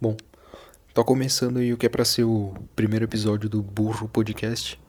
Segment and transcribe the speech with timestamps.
[0.00, 0.16] Bom,
[0.94, 4.80] tá começando aí o que é pra ser o primeiro episódio do Burro Podcast.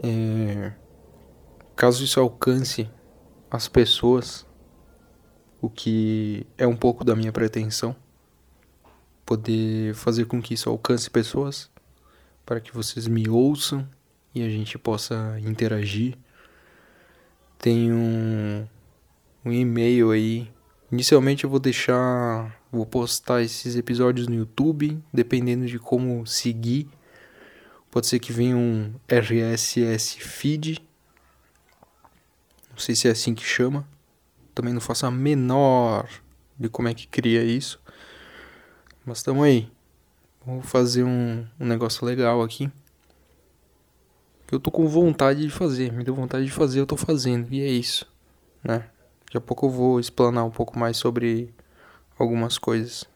[0.00, 0.72] É...
[1.74, 2.88] Caso isso alcance
[3.50, 4.46] as pessoas,
[5.60, 7.96] o que é um pouco da minha pretensão,
[9.26, 11.68] poder fazer com que isso alcance pessoas,
[12.46, 13.84] para que vocês me ouçam
[14.32, 16.16] e a gente possa interagir.
[17.58, 18.64] Tem um,
[19.44, 20.48] um e-mail aí.
[20.92, 26.88] Inicialmente eu vou deixar Vou postar esses episódios no YouTube, dependendo de como seguir.
[27.90, 30.80] Pode ser que venha um RSS feed.
[32.70, 33.88] Não sei se é assim que chama.
[34.54, 36.08] Também não faço a menor
[36.56, 37.80] de como é que cria isso.
[39.04, 39.68] Mas estamos aí.
[40.46, 42.70] Vou fazer um, um negócio legal aqui.
[44.50, 45.92] Eu tô com vontade de fazer.
[45.92, 47.52] Me deu vontade de fazer, eu tô fazendo.
[47.52, 48.06] E é isso,
[48.62, 48.88] né?
[49.24, 51.52] Daqui a pouco eu vou explanar um pouco mais sobre
[52.22, 53.08] algumas coisas.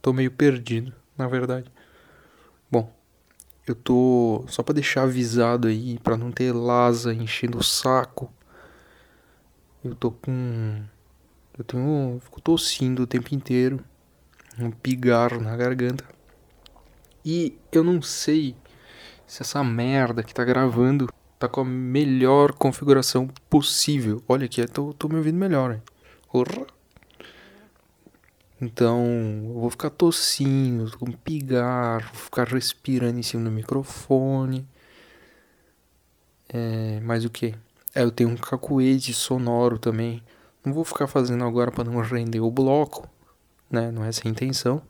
[0.00, 1.70] Tô meio perdido, na verdade.
[2.70, 2.92] Bom,
[3.66, 8.32] eu tô só para deixar avisado aí para não ter lasa enchendo o saco.
[9.84, 10.82] Eu tô com
[11.58, 13.84] eu tenho fico tossindo o tempo inteiro,
[14.58, 16.04] um pigarro na garganta.
[17.24, 18.56] E eu não sei
[19.26, 24.22] se essa merda que tá gravando tá com a melhor configuração possível.
[24.28, 25.82] Olha aqui, eu tô, tô me ouvindo melhor, hein?
[26.30, 26.66] Porra.
[28.62, 29.04] Então,
[29.44, 34.64] eu vou ficar tossindo, com pigarro, vou ficar respirando em cima do microfone.
[36.48, 37.56] É, mais o que?
[37.92, 40.22] É, eu tenho um cacuete sonoro também.
[40.64, 43.10] Não vou ficar fazendo agora para não render o bloco,
[43.68, 43.90] né?
[43.90, 44.80] Não é essa a intenção.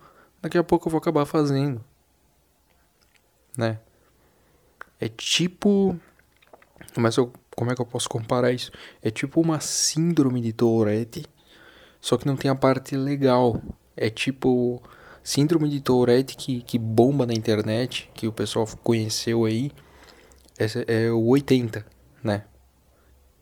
[0.42, 1.82] Daqui a pouco eu vou acabar fazendo,
[3.56, 3.80] né?
[5.00, 5.98] É tipo,
[6.94, 8.70] mas eu, como é que eu posso comparar isso?
[9.00, 11.24] É tipo uma síndrome de Tourette
[12.02, 13.62] só que não tem a parte legal.
[13.96, 14.82] É tipo
[15.22, 19.70] síndrome de Tourette que, que bomba na internet, que o pessoal conheceu aí.
[20.58, 21.86] Essa é o 80,
[22.22, 22.44] né?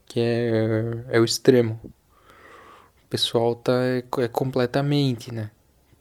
[0.04, 1.80] Que é, é o extremo.
[1.82, 5.50] O pessoal tá é, é completamente, né?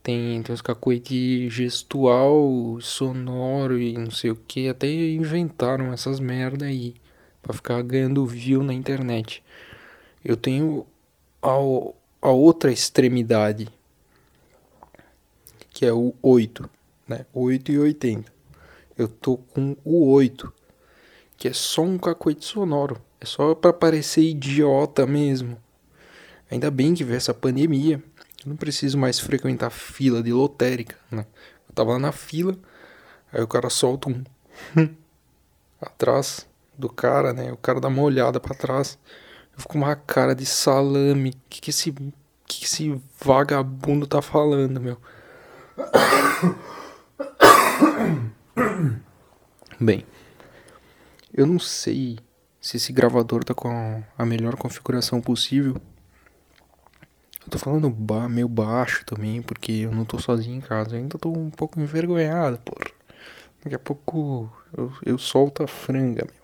[0.03, 4.67] Tem, tem os cacuete gestual, sonoro e não sei o que.
[4.67, 6.95] Até inventaram essas merda aí.
[7.41, 9.41] Pra ficar ganhando view na internet.
[10.23, 10.85] Eu tenho
[11.41, 13.69] ao, a outra extremidade,
[15.69, 16.69] que é o 8,
[17.07, 17.25] né?
[17.34, 18.31] 8 e 80.
[18.97, 20.52] Eu tô com o 8,
[21.38, 23.02] que é só um cacoete sonoro.
[23.22, 25.57] É só para parecer idiota mesmo.
[26.52, 28.03] Ainda bem que veio essa pandemia.
[28.44, 31.25] Eu não preciso mais frequentar fila de lotérica, né?
[31.68, 32.57] Eu tava lá na fila,
[33.31, 34.24] aí o cara solta um
[35.81, 36.47] atrás
[36.78, 37.51] do cara, né?
[37.51, 38.97] O cara dá uma olhada para trás.
[39.65, 41.33] Com uma cara de salame.
[41.49, 41.93] Que que esse
[42.47, 44.97] que esse vagabundo tá falando, meu?
[49.79, 50.05] Bem,
[51.33, 52.17] eu não sei
[52.59, 55.79] se esse gravador tá com a melhor configuração possível.
[57.45, 60.95] Eu tô falando ba meio baixo também, porque eu não tô sozinho em casa.
[60.95, 62.91] Eu ainda tô um pouco envergonhado, porra.
[63.63, 66.38] Daqui a pouco eu, eu solto a franga, meu.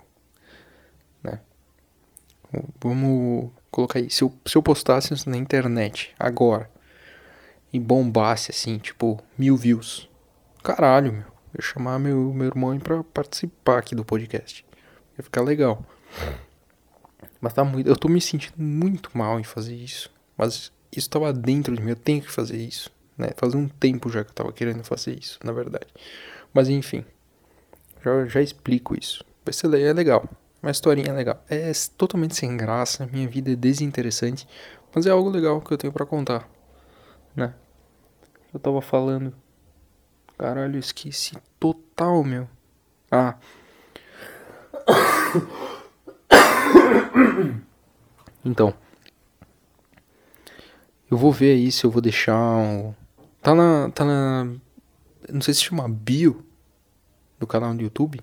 [2.81, 4.09] Vamos colocar aí.
[4.09, 6.69] Se eu, se eu postasse na internet agora
[7.71, 10.09] e bombasse assim, tipo, mil views.
[10.63, 11.35] Caralho, meu.
[11.53, 14.65] Eu ia chamar meu, meu irmão pra participar aqui do podcast.
[15.17, 15.85] Ia ficar legal.
[17.39, 17.88] Mas tá muito.
[17.88, 20.11] Eu tô me sentindo muito mal em fazer isso.
[20.38, 21.91] Mas isso tava dentro de mim.
[21.91, 22.91] Eu tenho que fazer isso.
[23.17, 23.29] Né?
[23.38, 25.88] Faz um tempo já que eu tava querendo fazer isso, na verdade.
[26.53, 27.05] Mas enfim.
[28.03, 29.23] Já, já explico isso.
[29.45, 30.29] Vai ser é legal.
[30.65, 31.45] Uma historinha legal.
[31.47, 34.47] É totalmente sem graça, minha vida é desinteressante,
[34.95, 36.49] mas é algo legal que eu tenho para contar,
[37.35, 37.53] né?
[38.51, 39.31] Eu tava falando.
[40.35, 42.49] Caralho, esqueci total, meu.
[43.11, 43.35] Ah.
[48.43, 48.73] Então.
[51.09, 52.93] Eu vou ver aí se eu vou deixar um...
[53.41, 53.89] Tá na.
[53.89, 54.47] Tá na.
[55.31, 56.45] Não sei se chama bio
[57.39, 58.19] do canal do YouTube.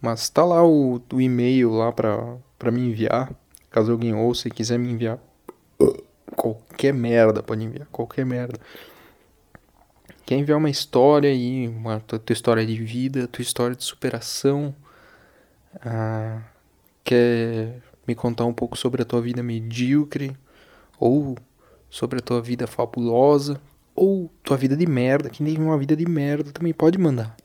[0.00, 3.32] Mas tá lá o, o e-mail lá pra, pra me enviar.
[3.70, 5.18] Caso alguém ouça e quiser me enviar.
[6.34, 7.86] Qualquer merda, pode enviar.
[7.92, 8.58] Qualquer merda.
[10.24, 14.74] Quer enviar uma história aí, uma tua, tua história de vida, tua história de superação.
[15.84, 16.42] Ah,
[17.04, 20.34] quer me contar um pouco sobre a tua vida medíocre.
[20.98, 21.36] Ou
[21.90, 23.60] sobre a tua vida fabulosa.
[23.94, 25.28] Ou tua vida de merda.
[25.28, 27.36] Quem teve uma vida de merda também pode mandar.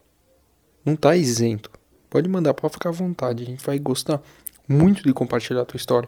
[0.85, 1.69] Não tá isento.
[2.15, 3.43] Pode mandar, pode ficar à vontade.
[3.43, 4.21] A gente vai gostar
[4.65, 6.07] muito de compartilhar a tua história.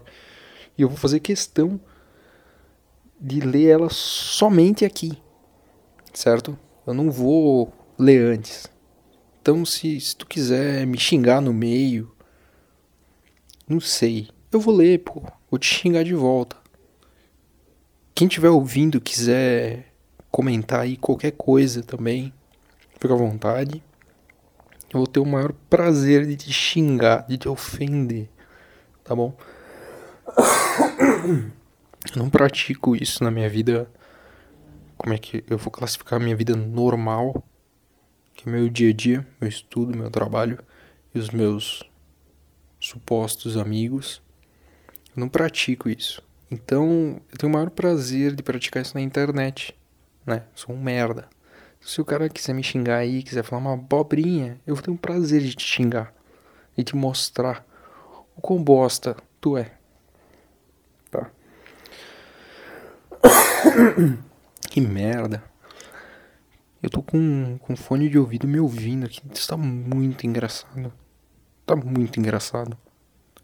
[0.77, 1.77] E eu vou fazer questão
[3.19, 5.21] de ler ela somente aqui.
[6.13, 6.57] certo?
[6.86, 8.68] Eu não vou ler antes.
[9.42, 12.09] Então, se, se tu quiser me xingar no meio,
[13.68, 14.30] não sei.
[14.50, 15.21] Eu vou ler, pô.
[15.51, 16.56] Vou te xingar de volta.
[18.15, 19.94] Quem estiver ouvindo quiser
[20.31, 22.31] comentar aí qualquer coisa também,
[22.98, 23.83] fica à vontade.
[24.89, 28.30] Eu vou ter o maior prazer de te xingar, de te ofender,
[29.04, 29.36] tá bom?
[32.16, 33.89] Eu não pratico isso na minha vida.
[34.98, 37.44] Como é que eu vou classificar a minha vida normal?
[38.34, 40.57] Que é meu dia a dia, meu estudo, meu trabalho
[41.13, 41.83] e os meus
[42.80, 44.22] supostos amigos.
[45.16, 46.22] Eu não pratico isso.
[46.50, 49.75] Então, eu tenho o maior prazer de praticar isso na internet,
[50.25, 50.44] né?
[50.56, 51.28] Sou um merda.
[51.88, 54.98] Se o cara quiser me xingar aí, quiser falar uma abobrinha, eu vou ter um
[54.98, 56.13] prazer de te xingar
[56.78, 57.66] e te mostrar
[58.36, 59.72] o quão bosta tu é.
[61.10, 61.31] Tá?
[64.69, 65.42] que merda.
[66.84, 69.22] Eu tô com, com fone de ouvido me ouvindo aqui.
[69.33, 70.92] Isso tá muito engraçado.
[71.66, 72.78] Tá muito engraçado.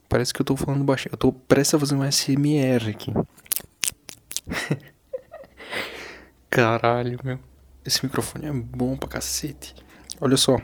[0.10, 1.14] Parece que eu tô falando baixinho.
[1.14, 3.14] Eu tô prestes a fazer um SMR aqui.
[6.52, 7.53] Caralho, meu.
[7.86, 9.76] Esse microfone é bom pra cacete.
[10.22, 10.58] Olha só.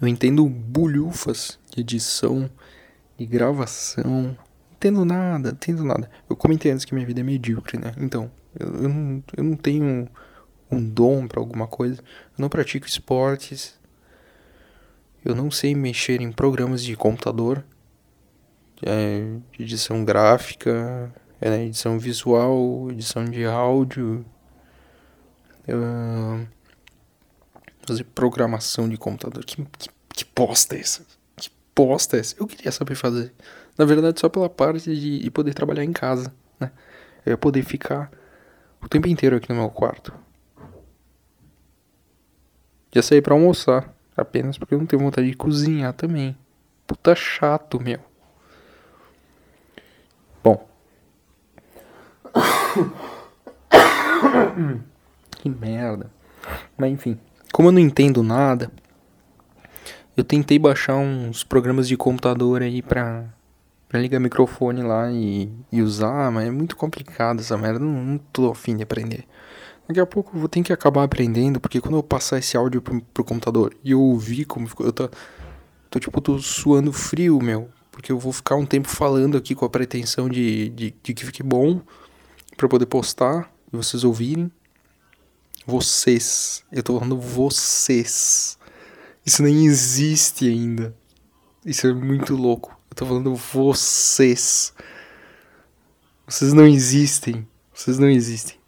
[0.00, 2.50] Eu entendo bulhufas de edição,
[3.16, 4.36] de gravação.
[4.72, 6.10] Entendo nada, entendo nada.
[6.28, 7.92] Eu comentei antes que minha vida é medíocre, né?
[7.98, 10.08] Então, eu, eu, não, eu não tenho
[10.70, 12.00] um dom para alguma coisa.
[12.00, 13.78] Eu não pratico esportes.
[15.24, 17.64] Eu não sei mexer em programas de computador,
[18.84, 24.24] é, edição gráfica, é, né, edição visual, edição de áudio,
[25.68, 26.46] uh,
[27.84, 29.44] fazer programação de computador.
[29.44, 31.04] Que, que, que posta é essa?
[31.36, 32.36] Que posta é essa?
[32.38, 33.34] Eu queria saber fazer.
[33.76, 36.70] Na verdade, só pela parte de, de poder trabalhar em casa, né?
[37.26, 38.08] Eu ia poder ficar
[38.80, 40.14] o tempo inteiro aqui no meu quarto.
[42.94, 46.36] Ia sair para almoçar, apenas porque eu não tenho vontade de cozinhar também.
[46.86, 48.11] Puta chato, meu.
[55.38, 56.10] que merda.
[56.76, 57.18] Mas enfim,
[57.52, 58.70] como eu não entendo nada,
[60.16, 63.24] eu tentei baixar uns programas de computador aí pra,
[63.88, 67.78] pra ligar microfone lá e, e usar, mas é muito complicado essa merda.
[67.78, 69.24] Não, não tô afim de aprender.
[69.86, 72.80] Daqui a pouco eu vou ter que acabar aprendendo, porque quando eu passar esse áudio
[72.80, 75.10] pro, pro computador e eu ouvir como ficou, eu tô,
[75.90, 77.68] tô tipo, tô suando frio, meu.
[77.90, 81.26] Porque eu vou ficar um tempo falando aqui com a pretensão de, de, de que
[81.26, 81.82] fique bom
[82.56, 84.50] para poder postar e vocês ouvirem.
[85.66, 86.64] Vocês.
[86.72, 88.58] Eu tô falando vocês.
[89.24, 90.94] Isso nem existe ainda.
[91.64, 92.76] Isso é muito louco.
[92.90, 94.74] Eu tô falando vocês.
[96.26, 97.46] Vocês não existem.
[97.72, 98.58] Vocês não existem.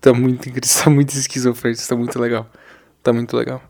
[0.00, 0.50] Tá muito,
[0.84, 1.86] tá muito esquizofrênico.
[1.86, 2.50] Tá muito legal.
[3.02, 3.62] Tá muito legal.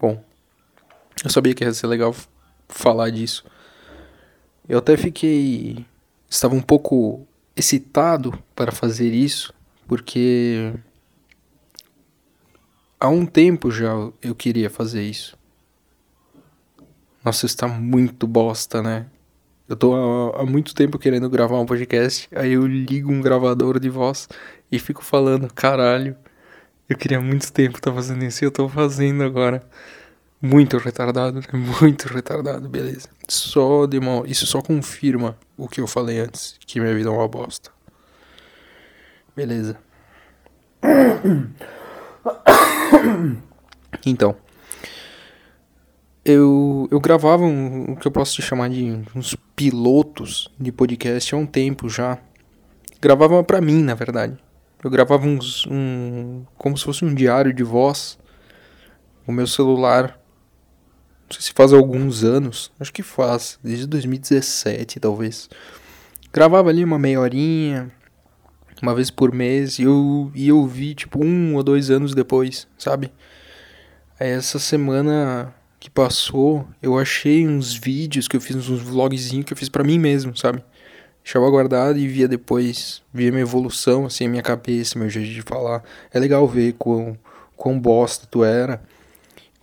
[0.00, 0.24] Bom.
[1.22, 2.14] Eu sabia que ia ser legal
[2.68, 3.44] falar disso.
[4.68, 5.84] Eu até fiquei.
[6.28, 7.26] Estava um pouco
[7.56, 9.52] excitado para fazer isso,
[9.86, 10.72] porque
[12.98, 13.92] há um tempo já
[14.22, 15.36] eu queria fazer isso.
[17.24, 19.06] Nossa, está muito bosta, né?
[19.68, 23.80] Eu tô há, há, muito tempo querendo gravar um podcast, aí eu ligo um gravador
[23.80, 24.28] de voz
[24.70, 26.16] e fico falando, caralho,
[26.88, 29.62] eu queria muito tempo estar tá fazendo isso e eu tô fazendo agora.
[30.40, 31.46] Muito retardado, né?
[31.80, 33.08] Muito retardado, beleza.
[33.28, 34.28] Só demora.
[34.28, 37.70] Isso só confirma o que eu falei antes, que minha vida é uma bosta.
[39.34, 39.78] Beleza.
[44.06, 44.36] Então,
[46.24, 51.34] eu, eu gravava um, o que eu posso te chamar de uns pilotos de podcast
[51.34, 52.18] há um tempo já.
[53.00, 54.36] Gravava para mim, na verdade.
[54.82, 58.18] Eu gravava uns um como se fosse um diário de voz.
[59.26, 60.18] O meu celular
[61.28, 65.48] não sei se faz alguns anos, acho que faz, desde 2017 talvez.
[66.32, 67.90] Gravava ali uma meia horinha,
[68.82, 72.66] uma vez por mês, e eu, e eu vi tipo um ou dois anos depois,
[72.76, 73.10] sabe?
[74.18, 79.56] Essa semana que passou, eu achei uns vídeos que eu fiz, uns vlogzinhos que eu
[79.56, 80.62] fiz para mim mesmo, sabe?
[81.22, 85.42] Deixava guardado e via depois, via minha evolução, assim, a minha cabeça, meu jeito de
[85.42, 85.82] falar.
[86.12, 87.18] É legal ver quão,
[87.56, 88.82] quão bosta tu era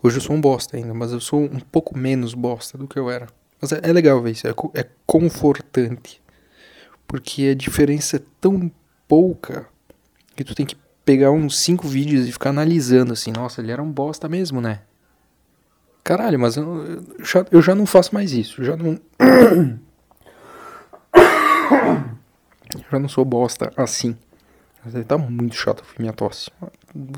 [0.03, 2.98] Hoje eu sou um bosta ainda, mas eu sou um pouco menos bosta do que
[2.98, 3.27] eu era.
[3.62, 6.22] Mas é, é legal ver isso, é, é confortante.
[7.08, 8.72] Porque a diferença é tão
[9.08, 9.67] pouca
[10.36, 13.81] que tu tem que pegar uns cinco vídeos e ficar analisando assim, nossa, ele era
[13.81, 14.81] um bosta mesmo, né?
[16.03, 19.00] Caralho, mas eu, eu, já, eu já não faço mais isso, já não.
[22.89, 24.17] Já não sou bosta assim.
[24.84, 26.50] Mas tá muito chato minha tosse.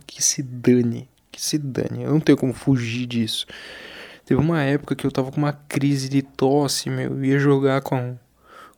[0.06, 1.08] Que se dane.
[1.34, 2.04] Que se dane.
[2.04, 3.48] Eu não tenho como fugir disso.
[4.24, 7.14] Teve uma época que eu tava com uma crise de tosse, meu.
[7.14, 8.16] Eu ia jogar com,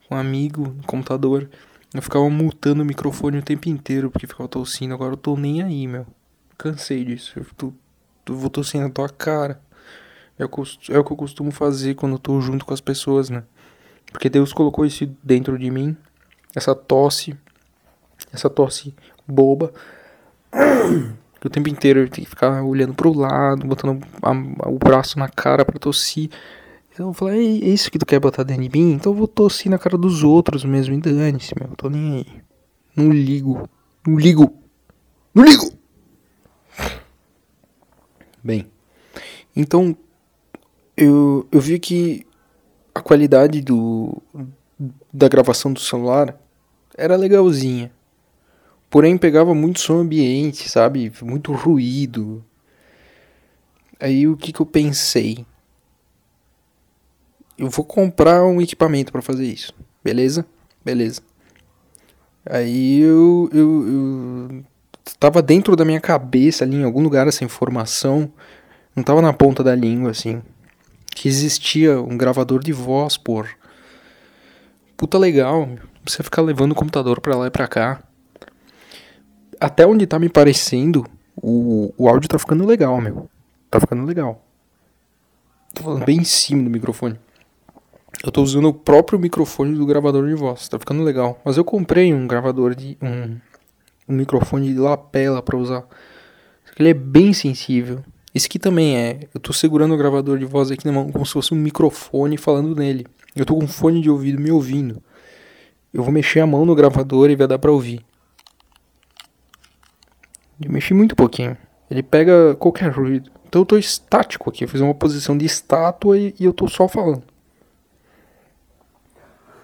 [0.07, 1.49] com um amigo no computador.
[1.93, 4.93] Eu ficava mutando o microfone o tempo inteiro porque ficava tossindo.
[4.93, 6.07] Agora eu tô nem aí, meu.
[6.57, 7.37] Cansei disso.
[7.37, 7.73] Eu tô,
[8.25, 9.59] eu vou tossindo na tua cara.
[10.39, 10.49] É o,
[10.89, 13.43] é o que eu costumo fazer quando eu tô junto com as pessoas, né?
[14.13, 15.97] Porque Deus colocou isso dentro de mim.
[16.55, 17.37] Essa tosse.
[18.31, 18.95] Essa tosse
[19.27, 19.73] boba.
[21.47, 25.19] o tempo inteiro eu tenho que ficar olhando pro lado, botando a, a, o braço
[25.19, 26.29] na cara para tossir.
[26.91, 28.93] Então eu falei, é isso que tu quer botar dentro de mim?
[28.93, 30.93] Então eu vou tossir na cara dos outros mesmo.
[30.93, 31.69] E dane-se, meu.
[31.75, 32.25] Tô nem aí.
[32.95, 33.69] Não ligo.
[34.07, 34.53] Não ligo.
[35.33, 35.73] Não ligo!
[38.41, 38.67] Bem.
[39.53, 39.97] Então,
[40.95, 42.25] eu, eu vi que
[42.93, 44.21] a qualidade do,
[45.11, 46.39] da gravação do celular
[46.97, 47.91] era legalzinha.
[48.95, 51.11] Porém, pegava muito som ambiente, sabe?
[51.21, 52.41] Muito ruído.
[53.99, 55.45] Aí o que, que eu pensei?
[57.57, 59.73] Eu vou comprar um equipamento para fazer isso.
[60.01, 60.45] Beleza?
[60.81, 61.19] Beleza.
[62.45, 64.63] Aí eu, eu, eu
[65.19, 68.31] tava dentro da minha cabeça ali, em algum lugar essa informação.
[68.95, 70.41] Não tava na ponta da língua, assim
[71.13, 73.49] que existia um gravador de voz, por
[74.95, 75.67] puta legal,
[76.05, 78.01] você ficar levando o computador para lá e para cá.
[79.59, 83.29] Até onde tá me parecendo, o, o áudio tá ficando legal, meu.
[83.69, 84.41] Tá ficando legal.
[85.73, 87.19] Tô falando bem em cima do microfone.
[88.23, 91.39] Eu tô usando o próprio microfone do gravador de voz, tá ficando legal.
[91.43, 93.37] Mas eu comprei um gravador de um,
[94.07, 95.83] um microfone de lapela para usar.
[96.79, 97.99] Ele é bem sensível.
[98.33, 99.19] Esse aqui também é.
[99.33, 102.37] Eu tô segurando o gravador de voz aqui na mão como se fosse um microfone
[102.37, 103.05] falando nele.
[103.35, 105.01] Eu tô com um fone de ouvido me ouvindo.
[105.93, 108.03] Eu vou mexer a mão no gravador e vai dar pra ouvir.
[110.61, 111.57] Eu mexi muito pouquinho.
[111.89, 113.31] Ele pega qualquer ruído.
[113.47, 114.63] Então eu tô estático aqui.
[114.63, 117.23] Eu fiz uma posição de estátua e, e eu tô só falando.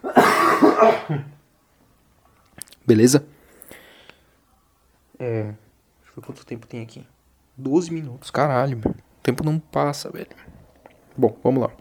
[2.85, 3.25] Beleza?
[5.17, 5.43] É.
[5.43, 5.55] Deixa
[6.11, 7.05] eu ver quanto tempo tem aqui.
[7.57, 8.91] 12 minutos, caralho, meu.
[8.91, 10.27] O tempo não passa, velho.
[11.15, 11.71] Bom, vamos lá.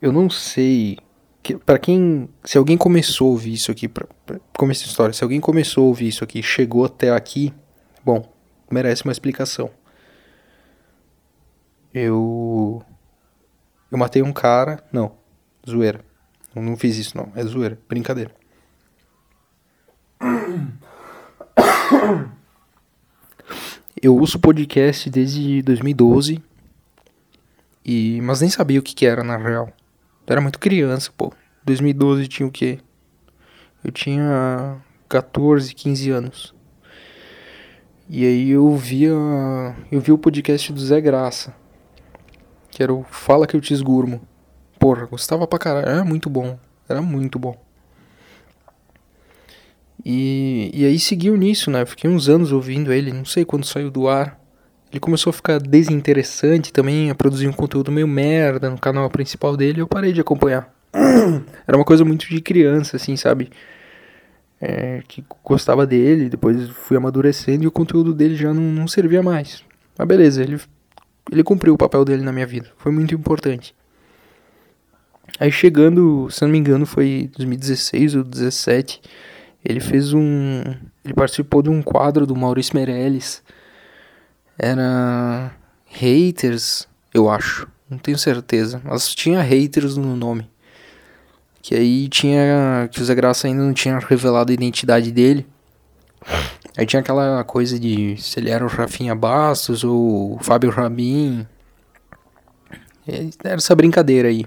[0.00, 0.98] Eu não sei.
[1.46, 2.28] Que, para quem.
[2.42, 3.86] Se alguém começou a ouvir isso aqui.
[3.86, 5.12] Pra, pra, começo de história.
[5.12, 7.54] Se alguém começou a ouvir isso aqui chegou até aqui.
[8.04, 8.28] Bom,
[8.68, 9.70] merece uma explicação.
[11.94, 12.82] Eu.
[13.92, 14.82] Eu matei um cara.
[14.92, 15.12] Não.
[15.64, 16.00] Zoeira.
[16.52, 17.30] Eu não fiz isso, não.
[17.36, 17.78] É zoeira.
[17.88, 18.34] Brincadeira.
[24.02, 26.42] Eu uso podcast desde 2012.
[27.84, 29.72] E, mas nem sabia o que, que era na real.
[30.26, 31.32] Eu era muito criança, pô.
[31.64, 32.78] 2012 tinha o quê?
[33.84, 34.76] Eu tinha
[35.08, 36.54] 14, 15 anos.
[38.08, 39.10] E aí eu via.
[39.90, 41.54] Eu vi o podcast do Zé Graça.
[42.70, 44.20] Que era o Fala que eu te esgurmo.
[44.78, 45.88] Porra, gostava pra caralho.
[45.88, 46.58] Era muito bom.
[46.88, 47.56] Era muito bom.
[50.04, 51.84] E, e aí seguiu nisso, né?
[51.84, 54.40] fiquei uns anos ouvindo ele, não sei quando saiu do ar.
[54.96, 59.54] Ele começou a ficar desinteressante também, a produzir um conteúdo meio merda no canal principal
[59.54, 60.72] dele, eu parei de acompanhar.
[61.68, 63.50] Era uma coisa muito de criança, assim, sabe?
[64.58, 69.22] É, que gostava dele, depois fui amadurecendo e o conteúdo dele já não, não servia
[69.22, 69.62] mais.
[69.98, 70.58] Mas beleza, ele,
[71.30, 73.74] ele cumpriu o papel dele na minha vida, foi muito importante.
[75.38, 79.02] Aí chegando, se não me engano, foi 2016 ou 2017
[79.62, 80.62] ele fez um.
[81.04, 83.42] Ele participou de um quadro do Maurício Meirelles.
[84.58, 85.52] Era.
[85.86, 87.68] Haters, eu acho.
[87.88, 88.80] Não tenho certeza.
[88.84, 90.50] Mas tinha haters no nome.
[91.62, 92.88] Que aí tinha.
[92.90, 95.46] Que o Zé Graça ainda não tinha revelado a identidade dele.
[96.76, 101.46] Aí tinha aquela coisa de se ele era o Rafinha Bastos ou o Fábio Rabin.
[103.42, 104.44] Era essa brincadeira aí.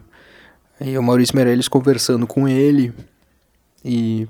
[0.79, 2.93] Aí o Maurício Meirelles conversando com ele.
[3.83, 4.27] E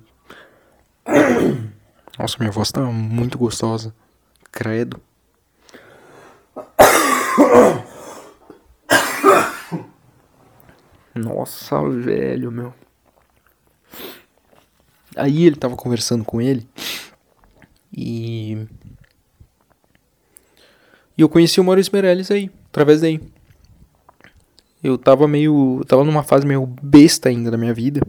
[2.18, 3.94] nossa, minha voz tá muito gostosa.
[4.52, 5.02] Credo.
[11.16, 12.74] Nossa, velho, meu.
[15.16, 16.68] Aí ele tava conversando com ele.
[17.96, 18.66] E.
[21.18, 23.20] E eu conheci o Maurício Meirelles aí, através daí.
[24.82, 25.82] Eu tava meio.
[25.88, 28.02] tava numa fase meio besta ainda da minha vida.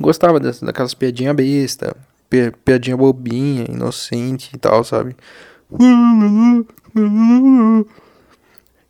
[0.00, 1.96] Gostava das, daquelas piadinhas besta,
[2.28, 5.16] pi, piadinha bobinha, inocente e tal, sabe?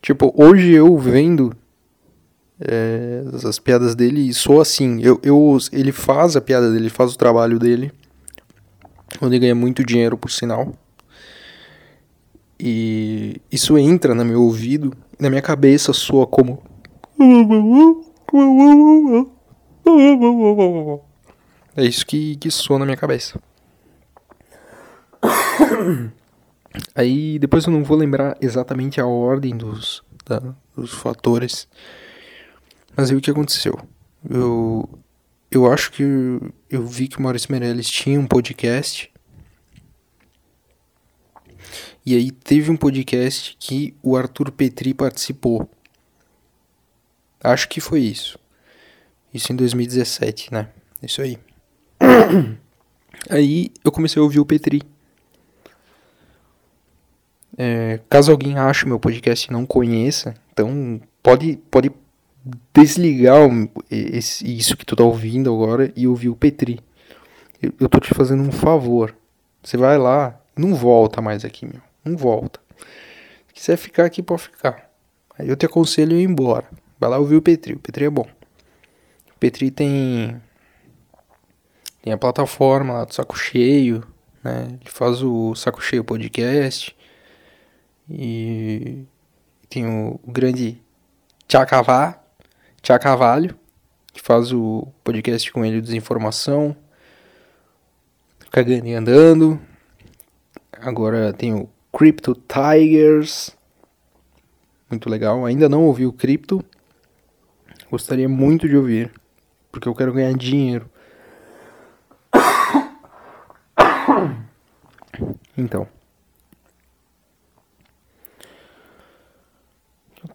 [0.01, 1.55] Tipo, hoje eu vendo
[2.61, 5.01] É, as piadas dele sou assim.
[5.01, 7.93] Eu, eu, ele faz a piada dele, faz o trabalho dele.
[9.23, 10.75] Onde ele ganha muito dinheiro, por sinal.
[12.59, 16.61] E isso entra no meu ouvido, na minha cabeça soa como.
[21.77, 23.41] É isso que, que soa na minha cabeça.
[26.95, 31.69] Aí depois eu não vou lembrar exatamente a ordem dos, da, dos fatores.
[32.97, 33.79] Mas aí o que aconteceu?
[34.29, 34.89] Eu,
[35.51, 39.11] eu acho que eu, eu vi que o Maurício Meirelles tinha um podcast.
[42.05, 45.69] E aí teve um podcast que o Arthur Petri participou.
[47.43, 48.39] Acho que foi isso.
[49.33, 50.69] Isso em 2017, né?
[51.03, 51.39] Isso aí.
[53.29, 54.83] Aí eu comecei a ouvir o Petri.
[57.61, 61.91] É, caso alguém ache meu podcast e não conheça, então pode, pode
[62.73, 63.51] desligar
[63.91, 66.79] esse, isso que tu tá ouvindo agora e ouvir o Petri.
[67.61, 69.13] Eu, eu tô te fazendo um favor.
[69.61, 71.83] Você vai lá, não volta mais aqui, meu.
[72.05, 72.61] Não volta.
[73.49, 74.89] Se quiser ficar aqui, pode ficar.
[75.37, 76.67] Aí eu te aconselho a ir embora.
[76.99, 77.75] Vai lá ouvir o Petri.
[77.75, 78.27] O Petri é bom.
[79.35, 80.41] O Petri tem
[82.03, 84.05] tem a plataforma lá do Saco Cheio,
[84.43, 84.69] né?
[84.81, 86.97] Ele faz o Saco Cheio Podcast.
[88.11, 89.05] E
[89.69, 90.81] tem o, grande
[91.47, 92.19] Tchacavá,
[92.83, 93.59] Tchacavalho,
[94.13, 96.77] que faz o podcast com ele Desinformação.
[98.51, 99.61] Cagando e andando.
[100.73, 103.55] Agora tem o Crypto Tigers.
[104.89, 105.45] Muito legal.
[105.45, 106.65] Ainda não ouvi o Crypto.
[107.91, 109.13] Gostaria muito de ouvir.
[109.71, 110.89] Porque eu quero ganhar dinheiro.
[115.57, 115.89] Então.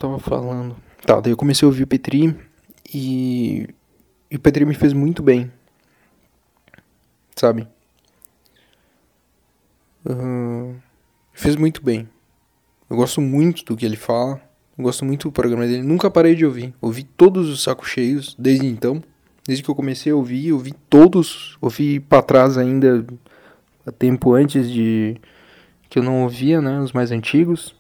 [0.04, 0.76] Tava falando.
[1.06, 2.36] Tá, daí eu comecei a ouvir o Petri
[2.94, 3.68] e,
[4.30, 5.50] e o Petri me fez muito bem.
[7.36, 7.68] Sabe?
[10.06, 10.76] Uh,
[11.32, 12.08] fez muito bem.
[12.90, 14.42] Eu gosto muito do que ele fala.
[14.78, 15.84] Eu gosto muito do programa dele.
[15.84, 16.74] Nunca parei de ouvir.
[16.82, 19.02] Ouvi todos os sacos cheios desde então.
[19.48, 21.58] Desde que eu comecei a ouvir, ouvi todos.
[21.62, 23.06] Ouvi para trás ainda
[23.98, 25.18] tempo antes de
[25.90, 27.76] que eu não ouvia, né, os mais antigos.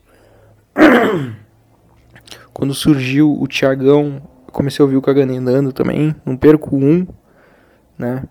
[2.53, 7.07] Quando surgiu o Tiagão, comecei a ouvir o Caganendando também, não perco um,
[7.97, 8.23] né?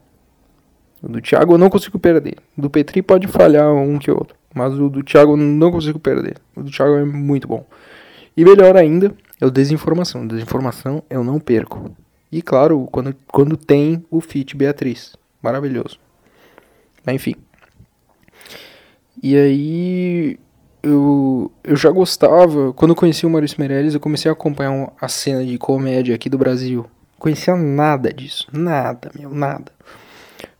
[1.02, 2.36] O do Thiago eu não consigo perder.
[2.56, 6.36] Do Petri pode falhar um que outro, mas o do Thiago eu não consigo perder.
[6.54, 7.66] O do Thiago é muito bom.
[8.36, 10.26] E melhor ainda, é o Desinformação.
[10.26, 11.90] Desinformação eu não perco.
[12.30, 15.16] E claro, quando, quando tem o Fit Beatriz.
[15.42, 15.98] Maravilhoso.
[17.08, 17.34] Enfim.
[19.20, 20.38] E aí
[20.82, 25.08] eu, eu já gostava, quando eu conheci o Maurício Meirelles, eu comecei a acompanhar a
[25.08, 26.86] cena de comédia aqui do Brasil.
[27.18, 29.70] conhecia nada disso, nada, meu, nada.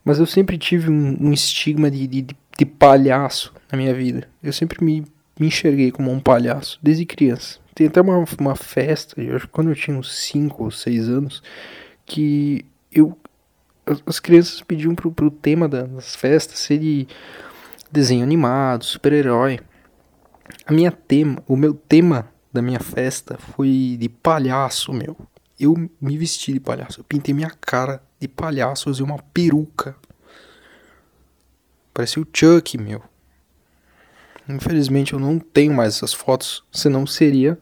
[0.05, 2.27] Mas eu sempre tive um, um estigma de, de,
[2.59, 4.29] de, palhaço na minha vida.
[4.43, 5.05] Eu sempre me,
[5.39, 7.59] me enxerguei como um palhaço, desde criança.
[7.75, 11.43] Tem até uma, uma festa, eu acho quando eu tinha uns 5 ou 6 anos,
[12.07, 13.17] que eu
[14.07, 17.07] as crianças pediam pro, pro tema das festas ser de
[17.91, 19.59] desenho animado, super-herói.
[20.67, 25.17] A minha tema, o meu tema da minha festa foi de palhaço, meu.
[25.59, 29.97] Eu me vesti de palhaço, eu pintei minha cara de palhaço, usei uma peruca.
[31.93, 33.03] Parecia o Chuck, meu.
[34.49, 37.59] Infelizmente eu não tenho mais essas fotos, senão seria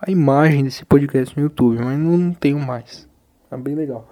[0.00, 3.08] a imagem desse podcast no YouTube, mas não, tenho mais.
[3.50, 4.08] É bem legal.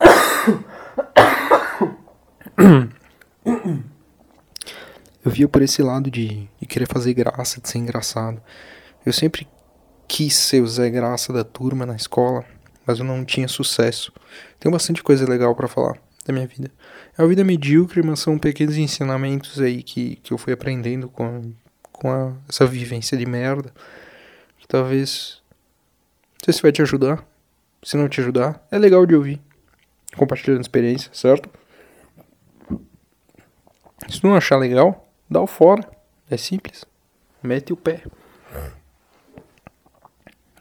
[5.26, 8.40] eu via por esse lado de, de querer fazer graça, de ser engraçado.
[9.04, 9.48] Eu sempre
[10.06, 12.44] quis ser o Zé Graça da turma na escola,
[12.86, 14.12] mas eu não tinha sucesso.
[14.60, 16.70] Tem bastante coisa legal para falar da minha vida.
[17.18, 21.52] É uma vida medíocre, mas são pequenos ensinamentos aí que, que eu fui aprendendo com,
[21.90, 23.72] com a, essa vivência de merda.
[24.58, 25.42] Que talvez.
[26.34, 27.26] Não sei se vai te ajudar.
[27.82, 29.40] Se não te ajudar, é legal de ouvir.
[30.16, 31.50] Compartilhando experiência, certo?
[34.08, 35.88] Se não achar legal, Dá o fora.
[36.30, 36.84] É simples.
[37.42, 38.02] Mete o pé.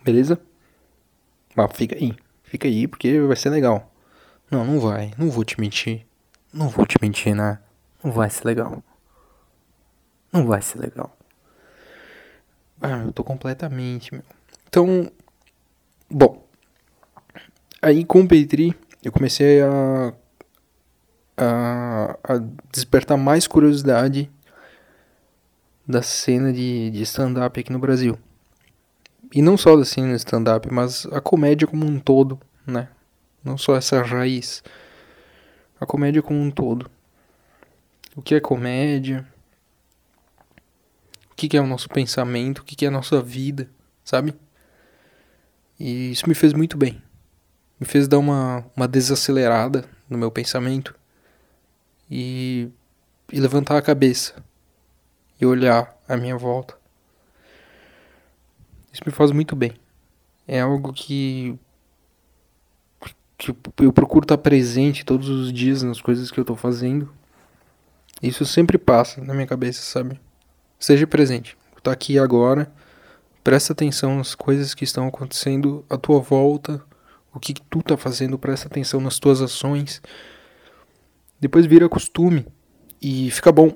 [0.03, 0.39] Beleza?
[1.55, 2.15] Mas fica aí.
[2.43, 3.91] Fica aí porque vai ser legal.
[4.49, 5.13] Não, não vai.
[5.17, 6.05] Não vou te mentir.
[6.53, 7.59] Não vou te mentir, né?
[8.03, 8.83] Não vai ser legal.
[10.31, 11.15] Não vai ser legal.
[12.81, 14.23] Ah, eu tô completamente, meu.
[14.67, 15.11] Então,
[16.09, 16.45] bom.
[17.81, 20.13] Aí com o Petri, eu comecei a,
[21.37, 22.37] a, a
[22.71, 24.29] despertar mais curiosidade
[25.87, 28.17] da cena de, de stand-up aqui no Brasil.
[29.33, 32.87] e não só da cena stand-up, mas a comédia como um todo, né?
[33.43, 34.63] Não só essa raiz.
[35.79, 36.89] A comédia como um todo.
[38.15, 39.27] O que é comédia?
[41.31, 42.59] O que é o nosso pensamento?
[42.59, 43.69] O que é a nossa vida,
[44.03, 44.33] sabe?
[45.79, 47.01] E isso me fez muito bem.
[47.79, 50.95] Me fez dar uma, uma desacelerada no meu pensamento
[52.09, 52.69] e,
[53.31, 54.44] e levantar a cabeça
[55.39, 56.77] e olhar à minha volta.
[58.91, 59.73] Isso me faz muito bem.
[60.47, 61.57] É algo que,
[63.37, 67.13] que eu procuro estar presente todos os dias nas coisas que eu estou fazendo.
[68.21, 70.19] Isso sempre passa na minha cabeça, sabe?
[70.79, 71.57] Seja presente.
[71.83, 72.71] Tá aqui agora.
[73.43, 76.81] Presta atenção nas coisas que estão acontecendo à tua volta.
[77.33, 80.01] O que, que tu tá fazendo, presta atenção nas tuas ações.
[81.39, 82.47] Depois vira costume
[83.01, 83.71] e fica bom.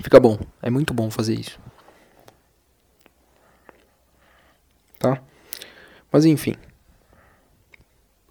[0.00, 0.38] Fica bom.
[0.62, 1.58] É muito bom fazer isso.
[4.98, 5.22] Tá?
[6.10, 6.54] Mas enfim.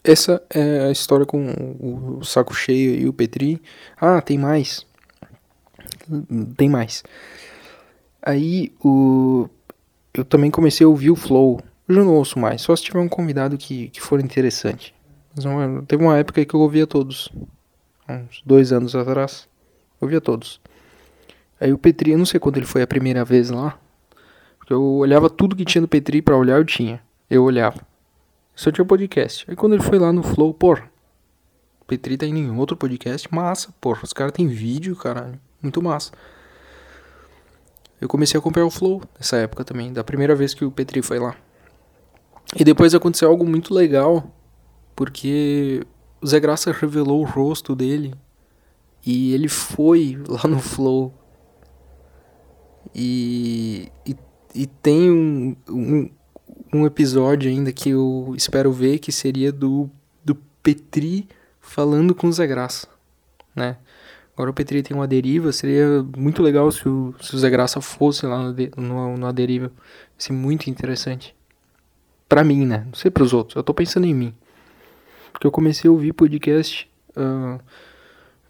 [0.04, 1.48] Essa é a história com
[1.80, 3.62] o saco cheio e o Petri.
[4.00, 4.86] Ah, tem mais.
[6.58, 7.04] Tem mais.
[8.22, 9.50] Aí o
[10.14, 11.60] eu também comecei a ouvir o Flow.
[11.88, 14.94] Eu já não ouço mais, só se tiver um convidado que, que for interessante.
[15.36, 17.30] Mas uma, teve uma época que eu ouvia todos.
[18.08, 19.48] Uns dois anos atrás.
[20.04, 20.60] Eu ouvia todos.
[21.62, 23.80] Aí o Petri, eu não sei quando ele foi a primeira vez lá.
[24.60, 27.02] Porque eu olhava tudo que tinha no Petri pra olhar, eu tinha.
[27.30, 27.80] Eu olhava.
[28.54, 29.46] Só tinha podcast.
[29.50, 30.78] Aí quando ele foi lá no Flow, pô.
[31.88, 33.34] Petri tá indo em outro podcast.
[33.34, 33.98] Massa, pô.
[34.04, 35.40] Os caras têm vídeo, caralho.
[35.62, 36.12] Muito massa.
[38.02, 39.94] Eu comecei a acompanhar o Flow nessa época também.
[39.94, 41.34] Da primeira vez que o Petri foi lá.
[42.58, 44.30] E depois aconteceu algo muito legal.
[44.98, 45.82] Porque
[46.22, 48.14] o Zé Graça revelou o rosto dele.
[49.06, 51.14] E ele foi lá no Flow.
[52.96, 54.16] E, e,
[54.56, 56.10] e tem um, um,
[56.74, 59.90] um episódio ainda que eu espero ver que seria do,
[60.24, 61.28] do Petri
[61.60, 62.88] falando com o Zé Graça,
[63.56, 63.78] né?
[64.34, 67.80] Agora o Petri tem uma deriva, seria muito legal se o, se o Zé Graça
[67.82, 69.72] fosse lá no, no, no deriva.
[70.18, 71.36] Seria muito interessante.
[72.28, 72.84] Pra mim, né?
[72.88, 73.56] Não sei pros outros.
[73.56, 74.34] Eu tô pensando em mim.
[75.32, 77.60] Porque eu comecei a ouvir podcast uh,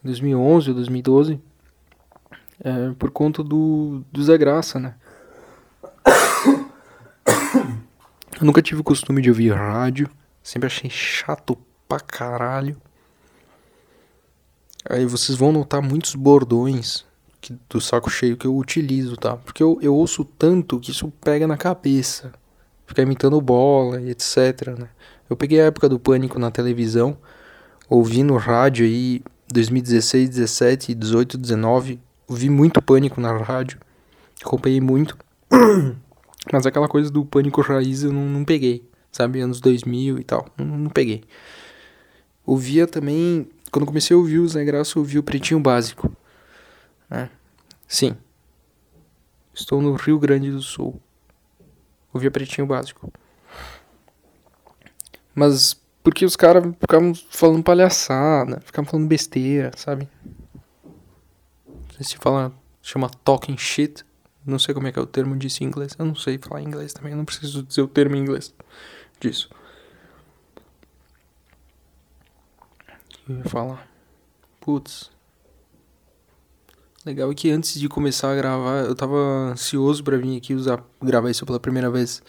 [0.04, 1.40] 2011 ou 2012 uh,
[2.96, 4.96] por conta do, do Zé Graça, né?
[8.40, 10.10] Eu nunca tive o costume de ouvir rádio.
[10.42, 12.76] Sempre achei chato pra caralho.
[14.90, 17.06] Aí vocês vão notar muitos bordões
[17.40, 19.38] que, do saco cheio que eu utilizo, tá?
[19.38, 22.34] Porque eu, eu ouço tanto que isso pega na cabeça.
[22.86, 24.90] Ficar imitando bola e etc, né?
[25.30, 27.18] Eu peguei a época do pânico na televisão,
[27.90, 32.00] ouvindo rádio aí 2016, 17, 18, 19.
[32.28, 33.80] Ouvi muito pânico na rádio.
[34.42, 35.18] Acompanhei muito.
[36.52, 39.40] Mas aquela coisa do pânico raiz eu não, não peguei, sabe?
[39.40, 41.24] Anos 2000 e tal, não, não peguei.
[42.46, 46.12] Ouvia também, quando comecei a ouvir o Zé Graça, eu ouvi o Pretinho Básico.
[47.10, 47.30] Né?
[47.88, 48.18] Sim,
[49.54, 51.00] estou no Rio Grande do Sul.
[52.14, 53.12] Ouvia Pretinho Básico.
[55.34, 60.10] Mas porque os caras ficavam falando palhaçada, ficavam falando besteira, sabe?
[61.66, 64.04] Não sei se fala, chama talking shit.
[64.46, 65.96] Não sei como é que é o termo disso em inglês.
[65.98, 68.54] Eu não sei falar inglês também, eu não preciso dizer o termo em inglês
[69.20, 69.50] disso.
[73.28, 73.88] Eu ia falar.
[74.60, 75.10] Putz.
[77.06, 79.18] Legal é que antes de começar a gravar, eu tava
[79.52, 82.22] ansioso para vir aqui usar, gravar isso pela primeira vez.